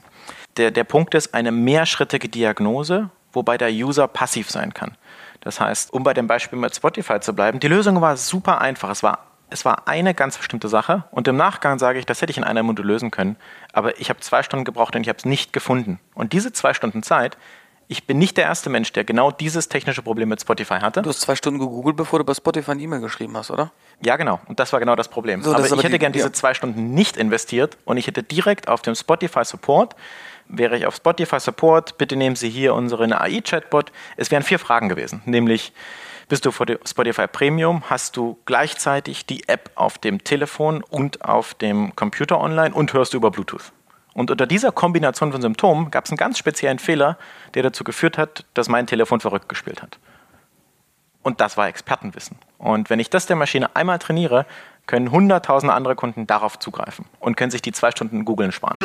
[0.57, 4.97] Der, der Punkt ist eine mehrschrittige Diagnose, wobei der User passiv sein kann.
[5.41, 8.89] Das heißt, um bei dem Beispiel mit Spotify zu bleiben, die Lösung war super einfach.
[8.89, 9.19] Es war
[9.55, 12.43] es war eine ganz bestimmte Sache und im Nachgang sage ich, das hätte ich in
[12.43, 13.37] einer Minute lösen können,
[13.71, 15.97] aber ich habe zwei Stunden gebraucht und ich habe es nicht gefunden.
[16.13, 17.37] Und diese zwei Stunden Zeit,
[17.87, 21.03] ich bin nicht der erste Mensch, der genau dieses technische Problem mit Spotify hatte.
[21.03, 23.71] Du hast zwei Stunden gegoogelt, bevor du bei Spotify eine E-Mail geschrieben hast, oder?
[24.03, 24.41] Ja, genau.
[24.47, 25.41] Und das war genau das Problem.
[25.41, 28.07] So, das aber ich aber hätte die, gern diese zwei Stunden nicht investiert und ich
[28.07, 29.95] hätte direkt auf dem Spotify Support,
[30.49, 33.93] wäre ich auf Spotify Support, bitte nehmen Sie hier unseren AI-Chatbot.
[34.17, 35.71] Es wären vier Fragen gewesen, nämlich
[36.27, 41.53] bist du vor Spotify Premium, hast du gleichzeitig die App auf dem Telefon und auf
[41.53, 43.71] dem Computer online und hörst du über Bluetooth.
[44.13, 47.17] Und unter dieser Kombination von Symptomen gab es einen ganz speziellen Fehler,
[47.53, 49.99] der dazu geführt hat, dass mein Telefon verrückt gespielt hat.
[51.21, 52.37] Und das war Expertenwissen.
[52.57, 54.45] Und wenn ich das der Maschine einmal trainiere,
[54.85, 58.75] können hunderttausende andere Kunden darauf zugreifen und können sich die zwei Stunden googeln sparen.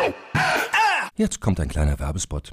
[1.14, 2.53] Jetzt kommt ein kleiner Werbespot.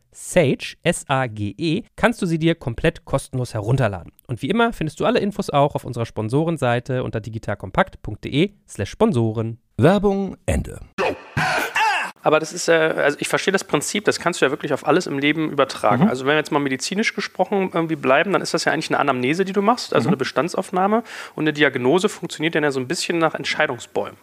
[0.11, 4.11] Sage, S-A-G-E, kannst du sie dir komplett kostenlos herunterladen.
[4.27, 9.59] Und wie immer findest du alle Infos auch auf unserer Sponsorenseite unter digitalkompakt.de slash Sponsoren.
[9.77, 10.79] Werbung Ende.
[12.23, 14.85] Aber das ist ja, also ich verstehe das Prinzip, das kannst du ja wirklich auf
[14.85, 16.03] alles im Leben übertragen.
[16.03, 16.09] Mhm.
[16.09, 18.99] Also wenn wir jetzt mal medizinisch gesprochen irgendwie bleiben, dann ist das ja eigentlich eine
[18.99, 20.11] Anamnese, die du machst, also mhm.
[20.11, 21.03] eine Bestandsaufnahme.
[21.35, 24.17] Und eine Diagnose funktioniert dann ja so ein bisschen nach Entscheidungsbäumen.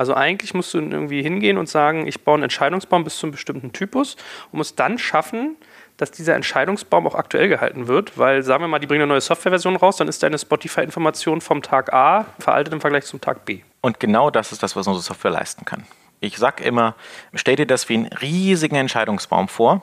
[0.00, 3.32] Also eigentlich musst du irgendwie hingehen und sagen, ich baue einen Entscheidungsbaum bis zu einem
[3.32, 4.16] bestimmten Typus
[4.50, 5.56] und musst dann schaffen,
[5.98, 9.20] dass dieser Entscheidungsbaum auch aktuell gehalten wird, weil sagen wir mal, die bringen eine neue
[9.20, 13.60] Softwareversion raus, dann ist deine Spotify-Information vom Tag A veraltet im Vergleich zum Tag B.
[13.82, 15.84] Und genau das ist das, was unsere Software leisten kann.
[16.20, 16.94] Ich sage immer,
[17.34, 19.82] stell dir das wie einen riesigen Entscheidungsbaum vor.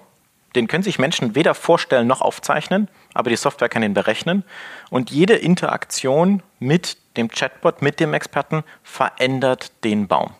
[0.55, 2.87] Den können sich Menschen weder vorstellen noch aufzeichnen,
[3.17, 4.43] aber die Software kann ihn berechnen.
[4.89, 10.35] Und jede Interaktion mit dem Chatbot, mit dem Experten verändert den Baum,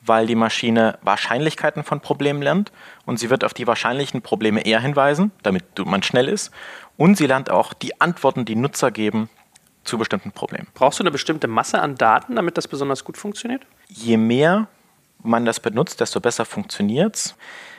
[0.00, 2.72] weil die Maschine Wahrscheinlichkeiten von Problemen lernt
[3.04, 6.50] und sie wird auf die wahrscheinlichen Probleme eher hinweisen, damit man schnell ist.
[6.96, 9.28] Und sie lernt auch die Antworten, die Nutzer geben,
[9.84, 10.66] zu bestimmten Problemen.
[10.72, 13.66] Brauchst du eine bestimmte Masse an Daten, damit das besonders gut funktioniert?
[13.88, 14.66] Je mehr
[15.22, 17.36] man das benutzt, desto besser funktioniert es.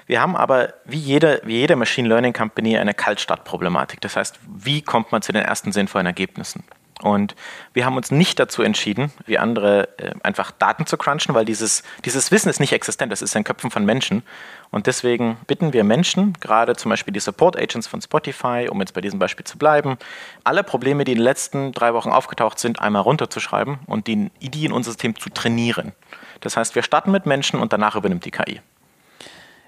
[0.08, 4.01] Wir haben aber wie jede, wie jede Machine Learning Company eine Kaltstartproblematik.
[4.01, 6.64] Das heißt, wie kommt man zu den ersten sinnvollen Ergebnissen?
[7.01, 7.36] Und
[7.74, 11.84] wir haben uns nicht dazu entschieden, wie andere, äh, einfach Daten zu crunchen, weil dieses,
[12.06, 14.24] dieses Wissen ist nicht existent, das ist in den Köpfen von Menschen.
[14.72, 18.93] Und deswegen bitten wir Menschen, gerade zum Beispiel die Support Agents von Spotify, um jetzt
[18.93, 19.97] bei diesem Beispiel zu bleiben,
[20.45, 24.66] alle Probleme, die in den letzten drei Wochen aufgetaucht sind, einmal runterzuschreiben und die, die
[24.66, 25.91] in unser System zu trainieren.
[26.39, 28.62] Das heißt, wir starten mit Menschen und danach übernimmt die KI.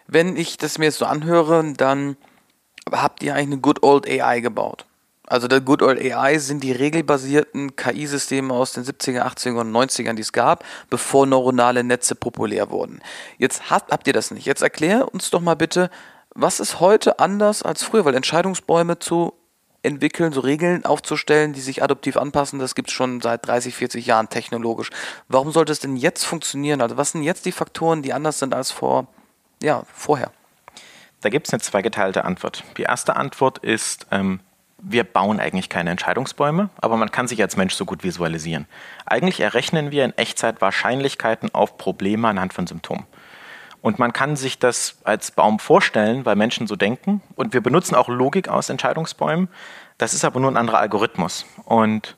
[0.08, 2.18] Wenn ich das mir jetzt so anhöre, dann
[2.92, 4.86] habt ihr eigentlich eine Good Old AI gebaut.
[5.30, 10.14] Also der Good Old AI sind die regelbasierten KI-Systeme aus den 70er, 80er und 90ern,
[10.14, 13.02] die es gab, bevor neuronale Netze populär wurden.
[13.38, 14.46] Jetzt habt, habt ihr das nicht.
[14.46, 15.90] Jetzt erklär uns doch mal bitte,
[16.34, 18.06] was ist heute anders als früher?
[18.06, 19.34] Weil Entscheidungsbäume zu
[19.84, 24.06] entwickeln, so Regeln aufzustellen, die sich adoptiv anpassen, das gibt es schon seit 30, 40
[24.06, 24.92] Jahren technologisch.
[25.28, 26.80] Warum sollte es denn jetzt funktionieren?
[26.82, 29.08] Also was sind jetzt die Faktoren, die anders sind als vor,
[29.62, 30.32] ja, vorher?
[31.22, 32.64] Da gibt es eine zweigeteilte Antwort.
[32.78, 34.40] Die erste Antwort ist, ähm,
[34.78, 38.68] wir bauen eigentlich keine Entscheidungsbäume, aber man kann sich als Mensch so gut visualisieren.
[39.06, 43.06] Eigentlich errechnen wir in Echtzeit Wahrscheinlichkeiten auf Probleme anhand von Symptomen.
[43.82, 47.22] Und man kann sich das als Baum vorstellen, weil Menschen so denken.
[47.36, 49.48] Und wir benutzen auch Logik aus Entscheidungsbäumen.
[49.98, 51.46] Das ist aber nur ein anderer Algorithmus.
[51.64, 52.17] Und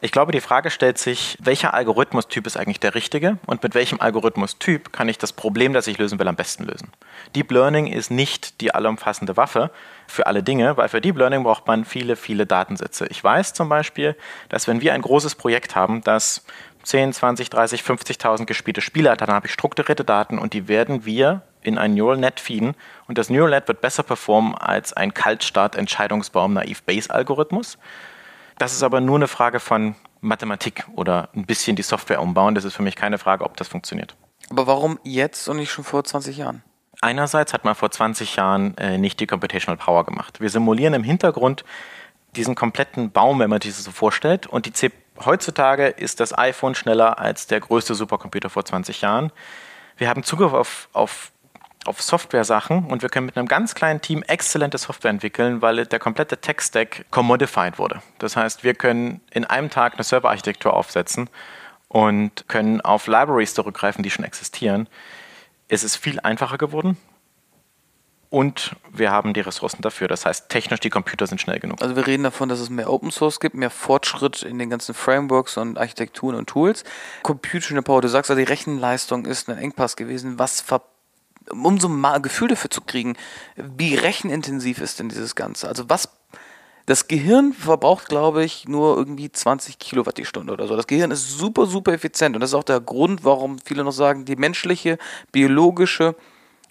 [0.00, 4.00] ich glaube, die Frage stellt sich, welcher Algorithmustyp ist eigentlich der richtige und mit welchem
[4.00, 6.92] Algorithmustyp kann ich das Problem, das ich lösen will, am besten lösen.
[7.34, 9.70] Deep Learning ist nicht die allumfassende Waffe
[10.06, 13.06] für alle Dinge, weil für Deep Learning braucht man viele, viele Datensätze.
[13.08, 14.16] Ich weiß zum Beispiel,
[14.48, 16.44] dass wenn wir ein großes Projekt haben, das
[16.82, 21.04] 10, 20, 30, 50.000 gespielte Spiele hat, dann habe ich strukturierte Daten und die werden
[21.04, 22.74] wir in ein Neural Net feeden
[23.06, 27.76] und das Neural Net wird besser performen als ein Kaltstart-Entscheidungsbaum-Naiv-Base-Algorithmus.
[28.60, 32.54] Das ist aber nur eine Frage von Mathematik oder ein bisschen die Software umbauen.
[32.54, 34.14] Das ist für mich keine Frage, ob das funktioniert.
[34.50, 36.62] Aber warum jetzt und nicht schon vor 20 Jahren?
[37.00, 40.42] Einerseits hat man vor 20 Jahren äh, nicht die Computational Power gemacht.
[40.42, 41.64] Wir simulieren im Hintergrund
[42.36, 44.46] diesen kompletten Baum, wenn man sich das so vorstellt.
[44.46, 44.92] Und die C
[45.24, 49.32] heutzutage ist das iPhone schneller als der größte Supercomputer vor 20 Jahren.
[49.96, 51.32] Wir haben Zugriff auf, auf
[51.86, 55.98] auf Software-Sachen und wir können mit einem ganz kleinen Team exzellente Software entwickeln, weil der
[55.98, 58.02] komplette Tech-Stack commodified wurde.
[58.18, 61.30] Das heißt, wir können in einem Tag eine Serverarchitektur aufsetzen
[61.88, 64.88] und können auf Libraries zurückgreifen, die schon existieren.
[65.68, 66.98] Es ist viel einfacher geworden
[68.30, 70.06] und wir haben die Ressourcen dafür.
[70.06, 71.82] Das heißt, technisch die Computer sind schnell genug.
[71.82, 74.94] Also wir reden davon, dass es mehr Open Source gibt, mehr Fortschritt in den ganzen
[74.94, 76.84] Frameworks und Architekturen und Tools.
[77.22, 80.38] Computing Power, du sagst ja, die Rechenleistung ist ein Engpass gewesen.
[80.38, 80.82] Was ver
[81.52, 83.16] um so ein Gefühl dafür zu kriegen,
[83.56, 85.68] wie rechenintensiv ist denn dieses Ganze?
[85.68, 86.08] Also was
[86.86, 90.74] das Gehirn verbraucht, glaube ich, nur irgendwie 20 Kilowatt die Stunde oder so.
[90.74, 92.34] Das Gehirn ist super, super effizient.
[92.34, 94.98] Und das ist auch der Grund, warum viele noch sagen, die menschliche,
[95.30, 96.16] biologische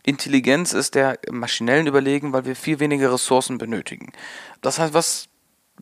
[0.04, 4.12] Intelligenz ist der maschinellen Überlegen, weil wir viel weniger Ressourcen benötigen.
[4.62, 5.28] Das heißt, was,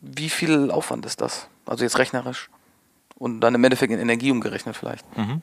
[0.00, 1.48] wie viel Aufwand ist das?
[1.66, 2.48] Also jetzt rechnerisch.
[3.16, 5.04] Und dann im Endeffekt in Energie umgerechnet vielleicht.
[5.16, 5.42] Mhm.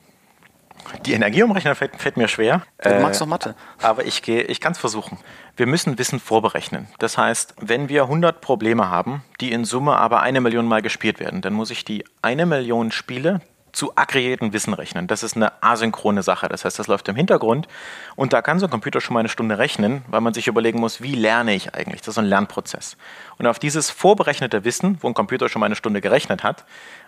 [1.04, 2.62] Die Energieumrechnung fällt, fällt, mir schwer.
[2.82, 3.54] Du äh, magst doch Mathe.
[3.82, 5.18] Aber ich, ich kann es versuchen.
[5.56, 6.88] Wir müssen Wissen vorberechnen.
[6.98, 11.20] Das heißt, wenn wir 100 Probleme haben, die in Summe aber eine Million Mal gespielt
[11.20, 13.40] werden, dann muss ich die eine Million Spiele
[13.76, 15.06] zu aggregierten Wissen rechnen.
[15.06, 16.48] Das ist eine asynchrone Sache.
[16.48, 17.68] Das heißt, das läuft im Hintergrund
[18.16, 20.80] und da kann so ein Computer schon mal eine Stunde rechnen, weil man sich überlegen
[20.80, 22.00] muss, wie lerne ich eigentlich?
[22.00, 22.96] Das ist ein Lernprozess.
[23.38, 26.64] Und auf dieses vorberechnete Wissen, wo ein Computer schon mal eine Stunde gerechnet hat,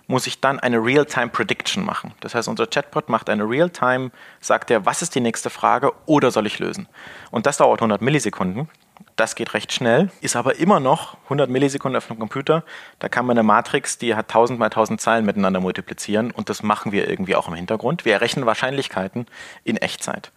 [0.09, 2.15] muss ich dann eine Real-Time Prediction machen.
[2.21, 6.33] Das heißt, unser Chatbot macht eine Real-Time, sagt er, was ist die nächste Frage oder
[6.33, 6.89] soll ich lösen?
[7.31, 8.69] Und das dauert 100 Millisekunden.
[9.15, 12.65] Das geht recht schnell, ist aber immer noch 100 Millisekunden auf einem Computer.
[13.01, 16.63] Da kann man eine Matrix, die hat 1000 mal 1000 Zeilen miteinander multiplizieren und das
[16.63, 18.05] machen wir irgendwie auch im Hintergrund.
[18.05, 19.27] Wir errechnen Wahrscheinlichkeiten
[19.63, 20.33] in Echtzeit.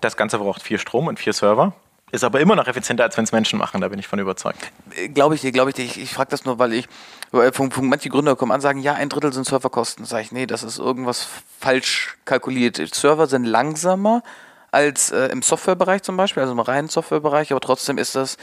[0.00, 1.74] Das Ganze braucht vier Strom und vier Server.
[2.12, 4.70] Ist aber immer noch effizienter, als wenn es Menschen machen, da bin ich von überzeugt.
[4.94, 5.84] Äh, glaube ich dir, glaube ich dir.
[5.84, 6.86] Ich, ich frage das nur, weil ich,
[7.30, 10.04] weil von, von manche Gründer kommen an und sagen, ja, ein Drittel sind Serverkosten.
[10.04, 11.26] Sag ich, nee, das ist irgendwas
[11.58, 12.76] falsch kalkuliert.
[12.94, 14.22] Server sind langsamer
[14.70, 18.36] als äh, im Softwarebereich zum Beispiel, also im reinen Softwarebereich, aber trotzdem ist das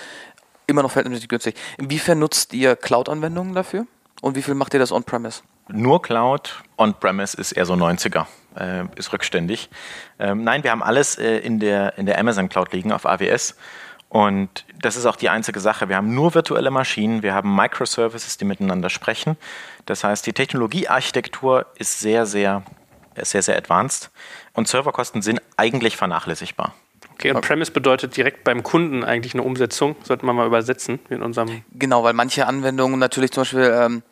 [0.65, 1.55] immer noch verhältnismäßig günstig.
[1.77, 3.85] Inwiefern nutzt ihr Cloud-Anwendungen dafür?
[4.21, 5.41] Und wie viel macht ihr das on-premise?
[5.67, 8.25] Nur Cloud, on-premise ist eher so 90er
[8.55, 9.69] äh, ist rückständig.
[10.19, 13.55] Ähm, nein, wir haben alles äh, in, der, in der Amazon Cloud liegen auf AWS.
[14.09, 15.87] Und das ist auch die einzige Sache.
[15.87, 19.37] Wir haben nur virtuelle Maschinen, wir haben Microservices, die miteinander sprechen.
[19.85, 22.63] Das heißt, die Technologiearchitektur ist sehr, sehr,
[23.15, 24.09] sehr, sehr advanced
[24.53, 26.73] und Serverkosten sind eigentlich vernachlässigbar.
[27.13, 31.21] Okay, und Premise bedeutet direkt beim Kunden eigentlich eine Umsetzung, sollte man mal übersetzen in
[31.21, 31.63] unserem.
[31.73, 34.03] Genau, weil manche Anwendungen natürlich zum Beispiel ähm,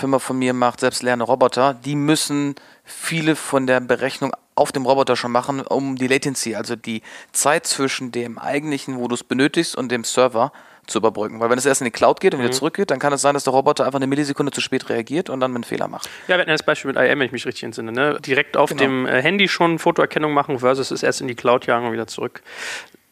[0.00, 5.14] Firma von mir macht selbstlernende Roboter, die müssen viele von der Berechnung auf dem Roboter
[5.14, 9.76] schon machen, um die Latency, also die Zeit zwischen dem eigentlichen, wo du es benötigst,
[9.76, 10.52] und dem Server
[10.86, 11.38] zu überbrücken.
[11.38, 12.44] Weil wenn es erst in die Cloud geht und mhm.
[12.44, 15.28] wieder zurückgeht, dann kann es sein, dass der Roboter einfach eine Millisekunde zu spät reagiert
[15.28, 16.08] und dann einen Fehler macht.
[16.28, 17.92] Ja, wir hatten das Beispiel mit IM, wenn ich mich richtig entsinne.
[17.92, 18.18] Ne?
[18.20, 18.82] Direkt auf genau.
[18.82, 22.06] dem äh, Handy schon Fotoerkennung machen versus es erst in die Cloud jagen und wieder
[22.06, 22.42] zurück.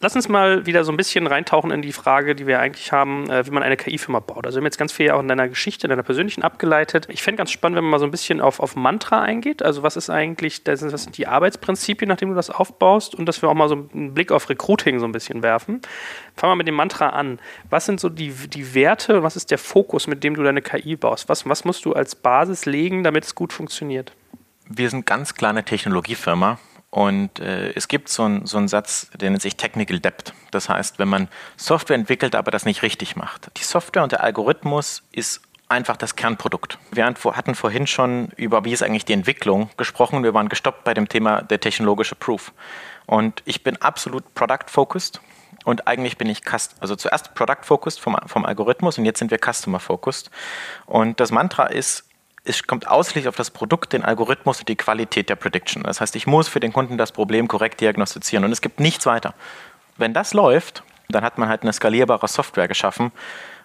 [0.00, 3.28] Lass uns mal wieder so ein bisschen reintauchen in die Frage, die wir eigentlich haben,
[3.30, 4.46] äh, wie man eine KI-Firma baut.
[4.46, 7.08] Also wir haben jetzt ganz viel auch in deiner Geschichte, in deiner persönlichen abgeleitet.
[7.10, 9.60] Ich fände ganz spannend, wenn man mal so ein bisschen auf, auf Mantra eingeht.
[9.60, 13.42] Also was ist eigentlich, das was sind die Arbeitsprinzipien, nachdem du das aufbaust und dass
[13.42, 15.82] wir auch mal so einen Blick auf Recruiting so ein bisschen werfen.
[16.36, 17.40] Fangen wir mit dem Mantra an.
[17.68, 20.94] Was sind so die, die Werte, was ist der Fokus, mit dem du deine KI
[20.94, 21.28] baust?
[21.28, 24.12] Was, was musst du als Basis legen, damit es gut funktioniert?
[24.68, 26.60] Wir sind ganz klar eine Technologiefirma
[26.90, 30.32] und äh, es gibt so, ein, so einen Satz, der nennt sich Technical Debt.
[30.50, 33.50] Das heißt, wenn man Software entwickelt, aber das nicht richtig macht.
[33.58, 36.78] Die Software und der Algorithmus ist einfach das Kernprodukt.
[36.90, 40.22] Wir hatten vorhin schon über, wie ist eigentlich die Entwicklung gesprochen.
[40.24, 42.52] Wir waren gestoppt bei dem Thema der technologische Proof.
[43.06, 45.20] Und ich bin absolut product-focused.
[45.64, 46.40] Und eigentlich bin ich,
[46.80, 50.30] also zuerst Product-focused vom, vom Algorithmus und jetzt sind wir Customer-focused.
[50.86, 52.07] Und das Mantra ist,
[52.44, 55.82] es kommt ausschließlich auf das Produkt, den Algorithmus und die Qualität der Prediction.
[55.82, 59.06] Das heißt, ich muss für den Kunden das Problem korrekt diagnostizieren und es gibt nichts
[59.06, 59.34] weiter.
[59.96, 63.12] Wenn das läuft, dann hat man halt eine skalierbare Software geschaffen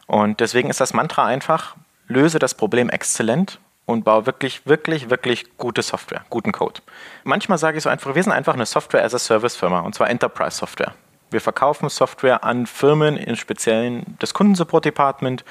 [0.07, 1.75] und deswegen ist das Mantra einfach,
[2.07, 6.81] löse das Problem exzellent und baue wirklich, wirklich, wirklich gute Software, guten Code.
[7.23, 10.93] Manchmal sage ich so einfach, wir sind einfach eine Software-as-a-Service-Firma und zwar Enterprise-Software.
[11.31, 15.43] Wir verkaufen Software an Firmen, in speziellen das Kundensupport-Department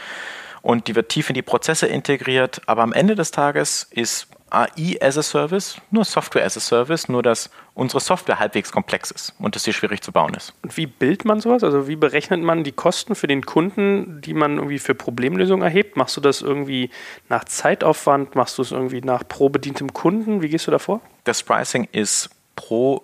[0.63, 2.63] und die wird tief in die Prozesse integriert.
[2.67, 7.09] Aber am Ende des Tages ist AI as a Service nur Software as a Service,
[7.09, 10.53] nur dass unsere Software halbwegs komplex ist und dass sie schwierig zu bauen ist.
[10.63, 11.65] Und wie bildet man sowas?
[11.65, 15.97] Also wie berechnet man die Kosten für den Kunden, die man irgendwie für Problemlösungen erhebt?
[15.97, 16.91] Machst du das irgendwie
[17.29, 18.35] nach Zeitaufwand?
[18.35, 20.43] Machst du es irgendwie nach pro bedientem Kunden?
[20.43, 21.01] Wie gehst du davor?
[21.25, 23.03] Das Pricing ist pro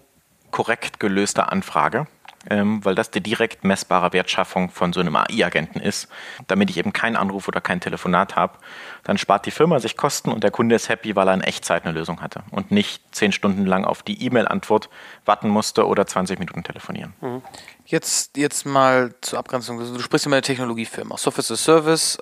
[0.51, 2.07] korrekt gelöster Anfrage
[2.51, 6.09] ähm, weil das die direkt messbare Wertschaffung von so einem AI-Agenten ist.
[6.47, 8.59] Damit ich eben keinen Anruf oder kein Telefonat habe,
[9.05, 11.85] dann spart die Firma sich Kosten und der Kunde ist happy, weil er in Echtzeit
[11.85, 14.89] eine Lösung hatte und nicht zehn Stunden lang auf die E-Mail-Antwort
[15.25, 17.15] warten musste oder 20 Minuten telefonieren.
[17.21, 17.43] Mhm.
[17.87, 19.79] Jetzt, jetzt mal zur Abgrenzung.
[19.79, 22.19] Du sprichst immer eine Technologiefirma, Software as a Service.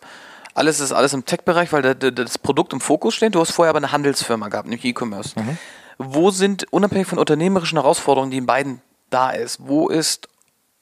[0.55, 3.35] Alles ist alles im Tech-Bereich, weil das Produkt im Fokus steht.
[3.35, 5.39] Du hast vorher aber eine Handelsfirma gehabt, nämlich E-Commerce.
[5.39, 5.59] Mhm.
[5.99, 8.81] Wo sind, unabhängig von unternehmerischen Herausforderungen, die in beiden
[9.11, 9.59] da ist.
[9.61, 10.29] Wo ist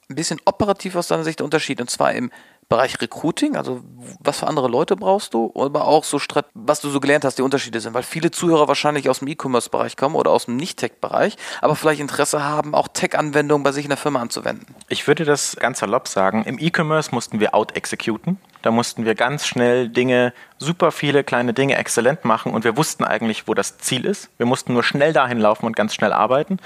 [0.08, 1.80] ein bisschen operativ aus deiner Sicht der Unterschied?
[1.80, 2.30] Und zwar im
[2.68, 3.82] Bereich Recruiting, also
[4.20, 6.18] was für andere Leute brauchst du, aber auch so,
[6.54, 9.96] was du so gelernt hast, die Unterschiede sind, weil viele Zuhörer wahrscheinlich aus dem E-Commerce-Bereich
[9.96, 13.98] kommen oder aus dem Nicht-Tech-Bereich, aber vielleicht Interesse haben, auch Tech-Anwendungen bei sich in der
[13.98, 14.74] Firma anzuwenden.
[14.88, 19.46] Ich würde das ganz salopp sagen, im E-Commerce mussten wir out-executen, da mussten wir ganz
[19.46, 24.06] schnell Dinge, super viele kleine Dinge exzellent machen und wir wussten eigentlich, wo das Ziel
[24.06, 24.30] ist.
[24.38, 26.58] Wir mussten nur schnell dahin laufen und ganz schnell arbeiten.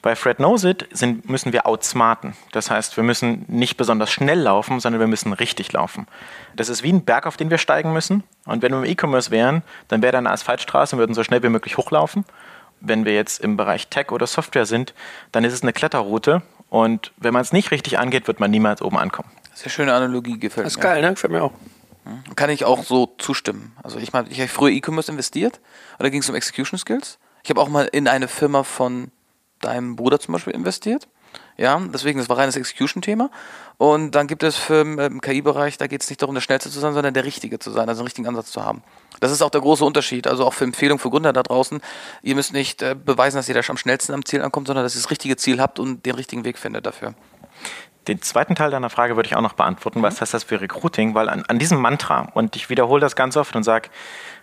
[0.00, 2.34] Bei Fred Knows It sind, müssen wir outsmarten.
[2.52, 6.06] Das heißt, wir müssen nicht besonders schnell laufen, sondern wir müssen richtig laufen.
[6.54, 8.22] Das ist wie ein Berg, auf den wir steigen müssen.
[8.44, 11.42] Und wenn wir im E-Commerce wären, dann wäre da eine Asphaltstraße und würden so schnell
[11.42, 12.24] wie möglich hochlaufen.
[12.80, 14.94] Wenn wir jetzt im Bereich Tech oder Software sind,
[15.32, 16.42] dann ist es eine Kletterroute.
[16.70, 19.30] Und wenn man es nicht richtig angeht, wird man niemals oben ankommen.
[19.52, 20.64] Sehr schöne Analogie, gefällt mir.
[20.64, 21.10] Das ist geil, ne?
[21.10, 21.52] Gefällt mir auch.
[22.36, 23.76] Kann ich auch so zustimmen.
[23.82, 25.60] Also ich meine, ich habe früher E-Commerce investiert,
[25.98, 27.18] oder ging es um Execution Skills.
[27.42, 29.10] Ich habe auch mal in eine Firma von
[29.60, 31.08] deinem Bruder zum Beispiel investiert.
[31.56, 33.30] Ja, deswegen, das war reines Execution-Thema.
[33.78, 36.78] Und dann gibt es für im KI-Bereich, da geht es nicht darum, der Schnellste zu
[36.78, 38.82] sein, sondern der Richtige zu sein, also einen richtigen Ansatz zu haben.
[39.20, 40.26] Das ist auch der große Unterschied.
[40.26, 41.80] Also auch für Empfehlungen für Gründer da draußen.
[42.22, 44.94] Ihr müsst nicht äh, beweisen, dass ihr da am schnellsten am Ziel ankommt, sondern dass
[44.94, 47.14] ihr das richtige Ziel habt und den richtigen Weg findet dafür.
[48.06, 50.00] Den zweiten Teil deiner Frage würde ich auch noch beantworten.
[50.02, 50.20] Was mhm.
[50.20, 51.14] heißt das für Recruiting?
[51.14, 53.90] Weil an, an diesem Mantra, und ich wiederhole das ganz oft und sage,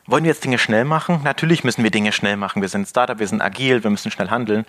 [0.05, 1.21] wollen wir jetzt Dinge schnell machen?
[1.23, 2.61] Natürlich müssen wir Dinge schnell machen.
[2.61, 4.65] Wir sind ein Startup, wir sind agil, wir müssen schnell handeln.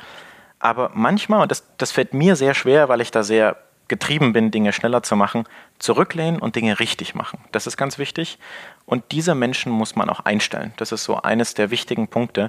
[0.58, 3.56] Aber manchmal, und das, das fällt mir sehr schwer, weil ich da sehr
[3.88, 5.44] getrieben bin, Dinge schneller zu machen,
[5.78, 7.38] zurücklehnen und Dinge richtig machen.
[7.52, 8.38] Das ist ganz wichtig.
[8.84, 10.72] Und diese Menschen muss man auch einstellen.
[10.76, 12.48] Das ist so eines der wichtigen Punkte.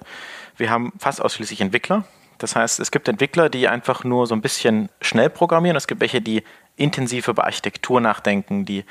[0.56, 2.06] Wir haben fast ausschließlich Entwickler.
[2.40, 5.76] Das heißt, es gibt Entwickler, die einfach nur so ein bisschen schnell programmieren.
[5.76, 6.44] Es gibt welche, die
[6.76, 8.86] intensiv über Architektur nachdenken, die,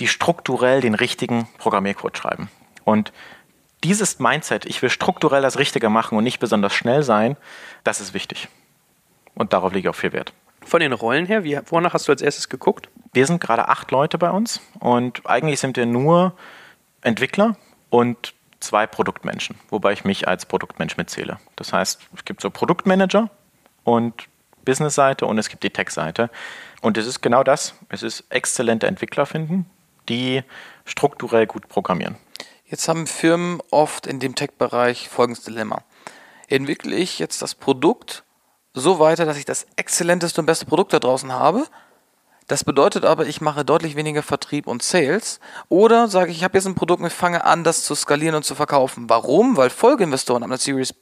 [0.00, 2.48] die strukturell den richtigen Programmiercode schreiben.
[2.84, 3.12] Und
[3.86, 7.36] dieses Mindset, ich will strukturell das Richtige machen und nicht besonders schnell sein,
[7.84, 8.48] das ist wichtig.
[9.36, 10.32] Und darauf lege ich auch viel Wert.
[10.64, 12.88] Von den Rollen her, wie, wonach hast du als erstes geguckt?
[13.12, 16.32] Wir sind gerade acht Leute bei uns und eigentlich sind wir nur
[17.02, 17.56] Entwickler
[17.88, 21.38] und zwei Produktmenschen, wobei ich mich als Produktmensch mitzähle.
[21.54, 23.30] Das heißt, es gibt so Produktmanager
[23.84, 24.26] und
[24.64, 26.28] Business-Seite und es gibt die Tech-Seite.
[26.80, 27.74] Und es ist genau das.
[27.88, 29.66] Es ist exzellente Entwickler finden,
[30.08, 30.42] die
[30.84, 32.16] strukturell gut programmieren.
[32.68, 35.84] Jetzt haben Firmen oft in dem Tech-Bereich folgendes Dilemma.
[36.48, 38.24] Entwickle ich jetzt das Produkt
[38.74, 41.66] so weiter, dass ich das exzellenteste und beste Produkt da draußen habe,
[42.48, 45.40] Das bedeutet aber, ich mache deutlich weniger Vertrieb und Sales.
[45.68, 48.44] Oder sage ich, ich habe jetzt ein Produkt und fange an, das zu skalieren und
[48.44, 49.08] zu verkaufen.
[49.08, 49.56] Warum?
[49.56, 50.94] Weil Folgeinvestoren am Series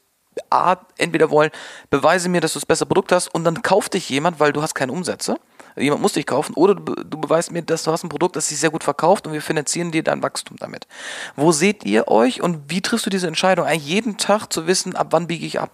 [0.48, 1.50] A entweder wollen,
[1.90, 4.62] beweise mir, dass du das bessere Produkt hast und dann kauft dich jemand, weil du
[4.62, 5.38] hast keine Umsätze.
[5.76, 8.48] Jemand muss dich kaufen oder du, du beweist mir, dass du hast ein Produkt, das
[8.48, 10.86] sich sehr gut verkauft und wir finanzieren dir dein Wachstum damit.
[11.36, 13.66] Wo seht ihr euch und wie triffst du diese Entscheidung?
[13.66, 15.70] Eigentlich jeden Tag zu wissen, ab wann biege ich ab?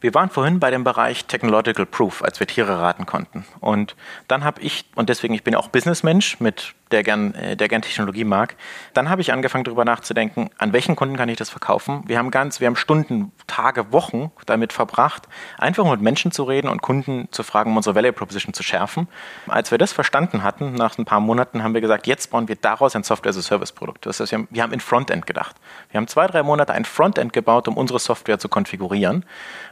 [0.00, 3.44] Wir waren vorhin bei dem Bereich Technological Proof, als wir Tiere raten konnten.
[3.60, 3.96] Und
[4.28, 7.68] dann habe ich, und deswegen, ich bin ja auch Businessmensch mit der gern, äh, der
[7.68, 8.56] gern Technologie mag.
[8.94, 12.02] Dann habe ich angefangen, darüber nachzudenken, an welchen Kunden kann ich das verkaufen.
[12.06, 15.28] Wir haben ganz, wir haben Stunden, Tage, Wochen damit verbracht,
[15.58, 19.08] einfach mit Menschen zu reden und Kunden zu fragen, um unsere Value Proposition zu schärfen.
[19.48, 22.56] Als wir das verstanden hatten, nach ein paar Monaten, haben wir gesagt, jetzt bauen wir
[22.56, 24.06] daraus ein Software-as-a-Service-Produkt.
[24.06, 25.56] Das heißt, wir haben, wir haben in Frontend gedacht.
[25.90, 29.24] Wir haben zwei, drei Monate ein Frontend gebaut, um unsere Software zu konfigurieren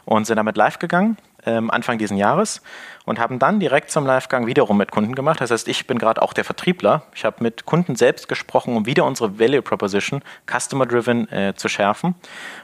[0.04, 1.16] und sind damit live gegangen
[1.46, 2.62] ähm, Anfang diesen Jahres
[3.04, 5.40] und haben dann direkt zum Livegang wiederum mit Kunden gemacht.
[5.40, 7.02] Das heißt, ich bin gerade auch der Vertriebler.
[7.14, 12.14] Ich habe mit Kunden selbst gesprochen, um wieder unsere Value Proposition Customer-Driven äh, zu schärfen.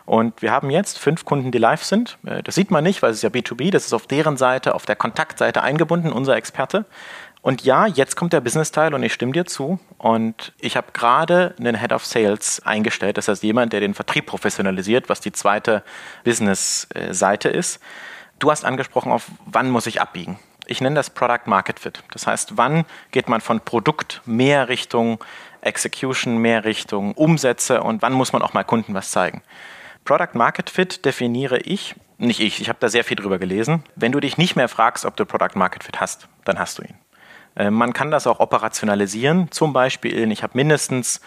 [0.04, 2.18] Und wir haben jetzt fünf Kunden, die live sind.
[2.26, 3.70] Äh, das sieht man nicht, weil es ist ja B2B.
[3.70, 6.84] Das ist auf deren Seite, auf der Kontaktseite eingebunden, unser Experte.
[7.46, 9.78] Und ja, jetzt kommt der Business-Teil und ich stimme dir zu.
[9.98, 13.18] Und ich habe gerade einen Head of Sales eingestellt.
[13.18, 15.84] Das heißt, jemand, der den Vertrieb professionalisiert, was die zweite
[16.24, 17.80] Business-Seite äh, ist.
[18.38, 20.38] Du hast angesprochen, auf wann muss ich abbiegen.
[20.66, 22.02] Ich nenne das Product Market Fit.
[22.12, 25.24] Das heißt, wann geht man von Produkt mehr Richtung
[25.62, 29.42] Execution, mehr Richtung Umsätze und wann muss man auch mal Kunden was zeigen.
[30.04, 33.84] Product Market Fit definiere ich, nicht ich, ich habe da sehr viel drüber gelesen.
[33.94, 36.82] Wenn du dich nicht mehr fragst, ob du Product Market Fit hast, dann hast du
[36.82, 36.94] ihn.
[37.56, 39.50] Äh, man kann das auch operationalisieren.
[39.50, 41.20] Zum Beispiel, ich habe mindestens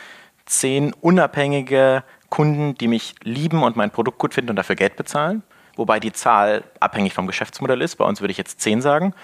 [0.46, 5.44] zehn unabhängige Kunden, die mich lieben und mein Produkt gut finden und dafür Geld bezahlen
[5.80, 7.96] wobei die Zahl abhängig vom Geschäftsmodell ist.
[7.96, 9.16] Bei uns würde ich jetzt 10 sagen.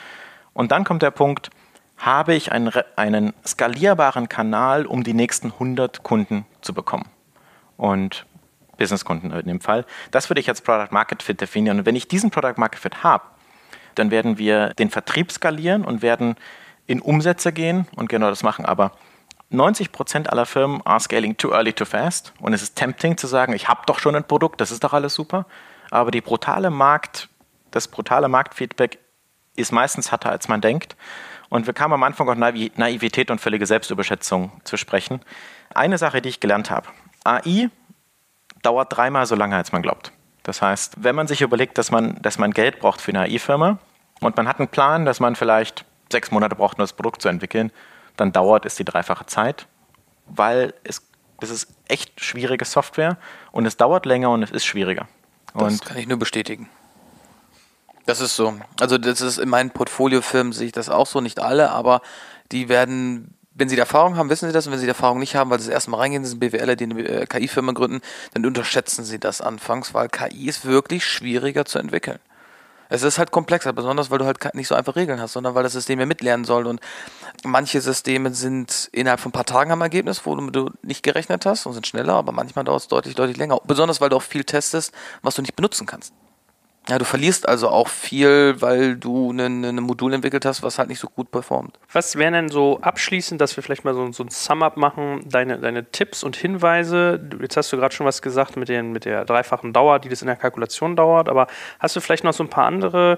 [0.54, 1.52] Und dann kommt der Punkt,
[1.98, 7.06] habe ich einen, einen skalierbaren Kanal, um die nächsten 100 Kunden zu bekommen?
[7.78, 8.26] Und
[8.78, 9.86] Businesskunden in dem Fall.
[10.12, 11.80] Das würde ich als Product Market Fit definieren.
[11.80, 13.24] Und wenn ich diesen Product Market Fit habe,
[13.96, 16.36] dann werden wir den Vertrieb skalieren und werden
[16.88, 18.66] in Umsätze gehen und genau das machen.
[18.66, 18.92] Aber
[19.50, 22.34] 90 Prozent aller Firmen are scaling too early, too fast.
[22.40, 24.94] Und es ist tempting zu sagen, ich habe doch schon ein Produkt, das ist doch
[24.94, 25.46] alles super
[25.96, 27.30] aber die brutale Markt,
[27.72, 29.00] das brutale Marktfeedback
[29.56, 30.98] ist meistens härter, als man denkt.
[31.48, 35.22] Und wir kamen am Anfang auch Naivität und völlige Selbstüberschätzung zu sprechen.
[35.74, 36.90] Eine Sache, die ich gelernt habe.
[37.24, 37.70] AI
[38.62, 40.12] dauert dreimal so lange, als man glaubt.
[40.44, 43.80] Das heißt, wenn man sich überlegt, dass man, dass man Geld braucht für eine AI-Firma
[44.20, 47.30] und man hat einen Plan, dass man vielleicht sechs Monate braucht, um das Produkt zu
[47.30, 47.72] entwickeln,
[48.18, 49.68] dann dauert es die dreifache Zeit,
[50.26, 51.08] weil es,
[51.42, 53.18] es ist echt schwierige Software
[53.54, 55.08] und es dauert länger und es ist schwieriger.
[55.58, 56.70] Das kann ich nur bestätigen.
[58.06, 58.54] Das ist so.
[58.80, 62.02] Also das ist in meinen Portfoliofirmen sehe ich das auch so, nicht alle, aber
[62.52, 65.20] die werden, wenn sie die Erfahrung haben, wissen sie das und wenn sie die Erfahrung
[65.20, 67.72] nicht haben, weil sie das erste Mal reingehen, das sind BWLer, die eine äh, KI-Firma
[67.72, 68.02] gründen,
[68.34, 72.20] dann unterschätzen sie das anfangs, weil KI ist wirklich schwieriger zu entwickeln.
[72.90, 75.64] Es ist halt komplexer, besonders weil du halt nicht so einfach Regeln hast, sondern weil
[75.64, 76.68] das System ja mitlernen soll.
[76.68, 76.80] Und
[77.44, 81.66] manche Systeme sind innerhalb von ein paar Tagen am Ergebnis, wo du nicht gerechnet hast
[81.66, 83.60] und sind schneller, aber manchmal dauert es deutlich, deutlich länger.
[83.66, 86.14] Besonders weil du auch viel testest, was du nicht benutzen kannst.
[86.88, 91.00] Ja, du verlierst also auch viel, weil du ein Modul entwickelt hast, was halt nicht
[91.00, 91.80] so gut performt.
[91.92, 95.58] Was wären denn so abschließend, dass wir vielleicht mal so, so ein Sum-Up machen, deine,
[95.58, 97.20] deine Tipps und Hinweise?
[97.42, 100.22] Jetzt hast du gerade schon was gesagt mit, den, mit der dreifachen Dauer, die das
[100.22, 101.48] in der Kalkulation dauert, aber
[101.80, 103.18] hast du vielleicht noch so ein paar andere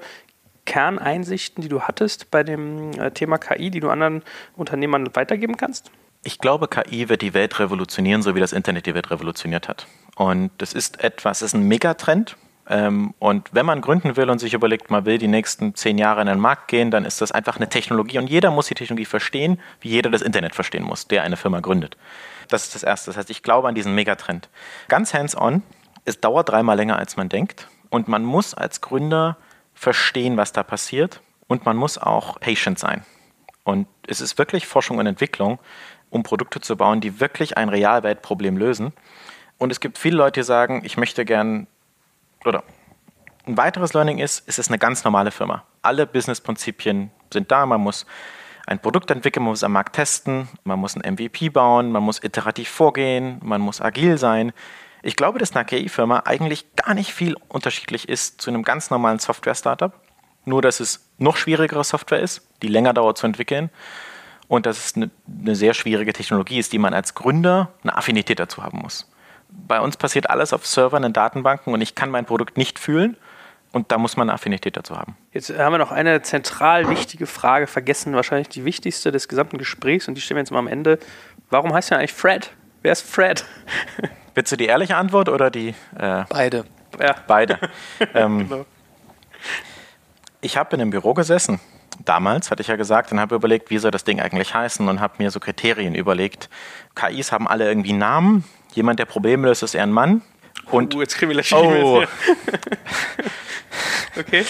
[0.63, 4.23] Kerneinsichten, die du hattest bei dem äh, Thema KI, die du anderen
[4.55, 5.91] Unternehmern weitergeben kannst?
[6.23, 9.87] Ich glaube, KI wird die Welt revolutionieren, so wie das Internet die Welt revolutioniert hat.
[10.15, 12.37] Und das ist etwas, das ist ein Megatrend
[12.69, 16.27] und wenn man gründen will und sich überlegt, man will die nächsten zehn Jahre in
[16.27, 19.61] den Markt gehen, dann ist das einfach eine Technologie und jeder muss die Technologie verstehen,
[19.79, 21.95] wie jeder das Internet verstehen muss, der eine Firma gründet.
[22.49, 23.09] Das ist das Erste.
[23.09, 24.49] Das heißt, ich glaube an diesen Megatrend.
[24.89, 25.63] Ganz hands-on,
[26.03, 29.37] es dauert dreimal länger, als man denkt und man muss als Gründer
[29.73, 33.05] verstehen, was da passiert und man muss auch patient sein.
[33.63, 35.59] Und es ist wirklich Forschung und Entwicklung,
[36.09, 38.91] um Produkte zu bauen, die wirklich ein Realweltproblem lösen.
[39.57, 41.67] Und es gibt viele Leute, die sagen, ich möchte gern
[42.45, 42.63] oder
[43.47, 45.63] ein weiteres Learning ist, es ist eine ganz normale Firma.
[45.81, 47.65] Alle Businessprinzipien sind da.
[47.65, 48.05] Man muss
[48.65, 52.21] ein Produkt entwickeln, man muss am Markt testen, man muss ein MVP bauen, man muss
[52.21, 54.51] iterativ vorgehen, man muss agil sein.
[55.01, 59.19] Ich glaube, dass eine KI-Firma eigentlich gar nicht viel unterschiedlich ist zu einem ganz normalen
[59.19, 59.93] Software-Startup.
[60.43, 63.69] Nur, dass es noch schwierigere Software ist, die länger dauert zu entwickeln
[64.49, 65.09] und dass es eine,
[65.41, 69.09] eine sehr schwierige Technologie ist, die man als Gründer eine Affinität dazu haben muss
[69.49, 73.17] bei uns passiert alles auf Servern in Datenbanken und ich kann mein Produkt nicht fühlen.
[73.73, 75.17] Und da muss man eine Affinität dazu haben.
[75.33, 80.07] Jetzt haben wir noch eine zentral wichtige Frage vergessen, wahrscheinlich die wichtigste des gesamten Gesprächs
[80.07, 80.99] und die stellen wir jetzt mal am Ende.
[81.49, 82.51] Warum heißt er eigentlich Fred?
[82.81, 83.45] Wer ist Fred?
[84.35, 85.75] Willst du die ehrliche Antwort oder die?
[85.97, 86.63] Äh, beide.
[86.99, 87.15] Ja.
[87.27, 87.59] Beide.
[88.13, 88.65] ähm, genau.
[90.41, 91.59] Ich habe in einem Büro gesessen.
[92.05, 94.99] Damals hatte ich ja gesagt und habe überlegt, wie soll das Ding eigentlich heißen und
[94.99, 96.49] habe mir so Kriterien überlegt.
[96.95, 98.43] KIs haben alle irgendwie Namen.
[98.77, 100.21] Jemand, der Probleme löst, ist eher ein Mann.
[100.69, 102.03] Und uh, jetzt kriegen wir oh.
[104.19, 104.45] okay.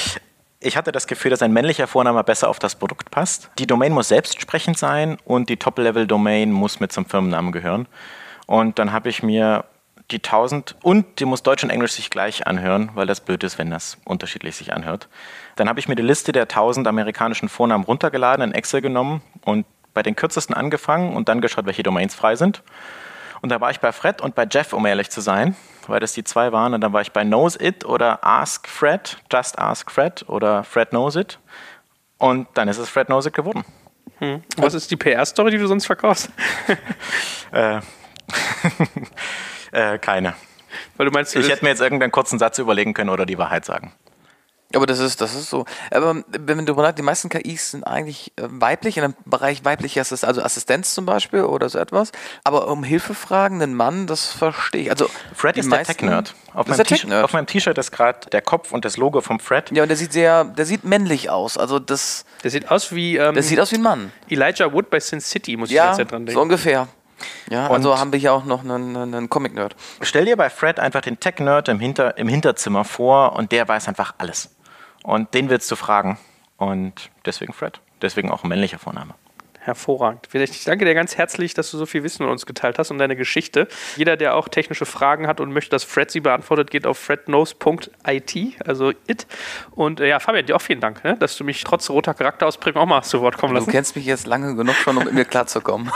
[0.60, 3.50] Ich hatte das Gefühl, dass ein männlicher Vorname besser auf das Produkt passt.
[3.58, 7.88] Die Domain muss selbstsprechend sein und die Top-Level-Domain muss mit zum Firmennamen gehören.
[8.48, 9.64] Und dann habe ich mir
[10.12, 13.58] die 1000 und die muss Deutsch und Englisch sich gleich anhören, weil das blöd ist,
[13.58, 15.08] wenn das unterschiedlich sich anhört.
[15.56, 19.66] Dann habe ich mir die Liste der 1000 amerikanischen Vornamen runtergeladen, in Excel genommen und
[19.94, 22.62] bei den kürzesten angefangen und dann geschaut, welche Domains frei sind.
[23.42, 25.56] Und da war ich bei Fred und bei Jeff, um ehrlich zu sein,
[25.88, 26.74] weil das die zwei waren.
[26.74, 30.90] Und dann war ich bei Knows It oder Ask Fred, Just Ask Fred oder Fred
[30.90, 31.40] Knows It.
[32.18, 33.64] Und dann ist es Fred Knows It geworden.
[34.20, 34.44] Hm.
[34.58, 36.32] Was ist die PR-Story, die du sonst verkaufst?
[37.52, 37.80] äh,
[39.72, 40.34] äh, keine.
[40.98, 43.66] Weil du meinst, ich hätte mir jetzt irgendeinen kurzen Satz überlegen können oder die Wahrheit
[43.66, 43.94] sagen.
[44.76, 45.66] Aber das ist, das ist so.
[45.92, 49.64] Aber wenn man darüber nachdenkt, die meisten KIs sind eigentlich äh, weiblich, in einem Bereich
[49.64, 52.12] weiblicher Assist also Assistenz zum Beispiel oder so etwas.
[52.44, 54.92] Aber um Hilfe fragen, einen Mann, das verstehe ich.
[54.92, 56.36] Also Fred ist der Tech-Nerd.
[56.54, 59.72] Auf, auf, meinem T-Shirt ist gerade der Kopf und das Logo vom Fred.
[59.72, 61.58] Ja, und der sieht sehr, der sieht männlich aus.
[61.58, 62.26] Also das.
[62.44, 63.16] Der sieht aus wie.
[63.16, 64.12] Ähm, der sieht aus wie ein Mann.
[64.28, 66.38] Elijah Wood bei Sin City, muss ja, ich jetzt dran denken.
[66.38, 66.90] So ungefähr.
[67.50, 69.76] Ja, und also haben wir hier auch noch einen, einen Comic-Nerd.
[70.02, 73.88] Stell dir bei Fred einfach den Tech-Nerd im, Hinter, im Hinterzimmer vor und der weiß
[73.88, 74.50] einfach alles.
[75.08, 76.18] Und den willst du fragen.
[76.58, 77.80] Und deswegen Fred.
[78.02, 79.16] Deswegen auch ein männlicher Vorname.
[79.58, 80.28] Hervorragend.
[80.34, 82.98] Ich danke dir ganz herzlich, dass du so viel Wissen mit uns geteilt hast und
[82.98, 83.70] deine Geschichte.
[83.96, 88.38] Jeder, der auch technische Fragen hat und möchte, dass Fred sie beantwortet, geht auf fredknows.it,
[88.66, 89.28] also it.
[89.72, 92.82] Und äh, ja, Fabian, dir auch vielen Dank, ne, dass du mich trotz roter Charakterausprägung
[92.82, 93.68] auch mal zu Wort kommen lassen.
[93.68, 95.90] Du kennst mich jetzt lange genug schon, um mit mir klarzukommen.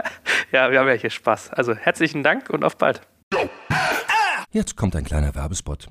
[0.52, 1.50] ja, wir haben ja hier Spaß.
[1.50, 3.02] Also herzlichen Dank und auf bald.
[4.52, 5.88] Jetzt kommt ein kleiner Werbespot.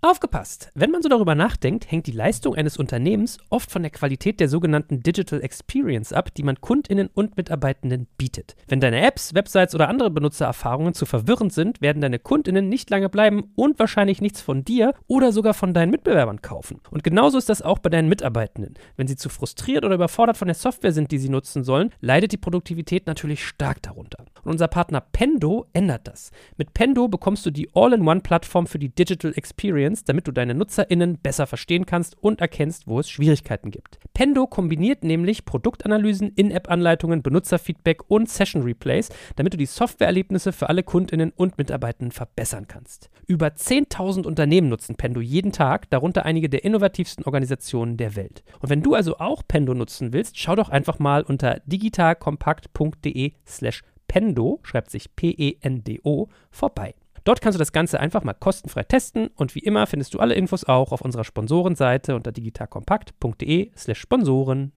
[0.00, 0.70] Aufgepasst!
[0.76, 4.48] Wenn man so darüber nachdenkt, hängt die Leistung eines Unternehmens oft von der Qualität der
[4.48, 8.54] sogenannten Digital Experience ab, die man Kundinnen und Mitarbeitenden bietet.
[8.68, 13.08] Wenn deine Apps, Websites oder andere Benutzererfahrungen zu verwirrend sind, werden deine Kundinnen nicht lange
[13.08, 16.80] bleiben und wahrscheinlich nichts von dir oder sogar von deinen Mitbewerbern kaufen.
[16.92, 18.74] Und genauso ist das auch bei deinen Mitarbeitenden.
[18.96, 22.30] Wenn sie zu frustriert oder überfordert von der Software sind, die sie nutzen sollen, leidet
[22.30, 24.24] die Produktivität natürlich stark darunter.
[24.44, 26.30] Und unser Partner Pendo ändert das.
[26.56, 31.18] Mit Pendo bekommst du die All-in-One-Plattform für die Digital Experience Experience, damit du deine NutzerInnen
[31.18, 33.98] besser verstehen kannst und erkennst, wo es Schwierigkeiten gibt.
[34.14, 41.32] Pendo kombiniert nämlich Produktanalysen, In-App-Anleitungen, Benutzerfeedback und Session-Replays, damit du die Softwareerlebnisse für alle KundInnen
[41.34, 43.10] und Mitarbeitenden verbessern kannst.
[43.26, 48.44] Über 10.000 Unternehmen nutzen Pendo jeden Tag, darunter einige der innovativsten Organisationen der Welt.
[48.60, 53.82] Und wenn du also auch Pendo nutzen willst, schau doch einfach mal unter digitalkompakt.de slash
[54.06, 56.94] Pendo, schreibt sich P-E-N-D-O, vorbei.
[57.24, 60.34] Dort kannst du das Ganze einfach mal kostenfrei testen und wie immer findest du alle
[60.34, 64.72] Infos auch auf unserer Sponsorenseite unter digitalkompakt.de/slash Sponsoren.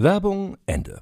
[0.00, 1.00] Werbung Ende.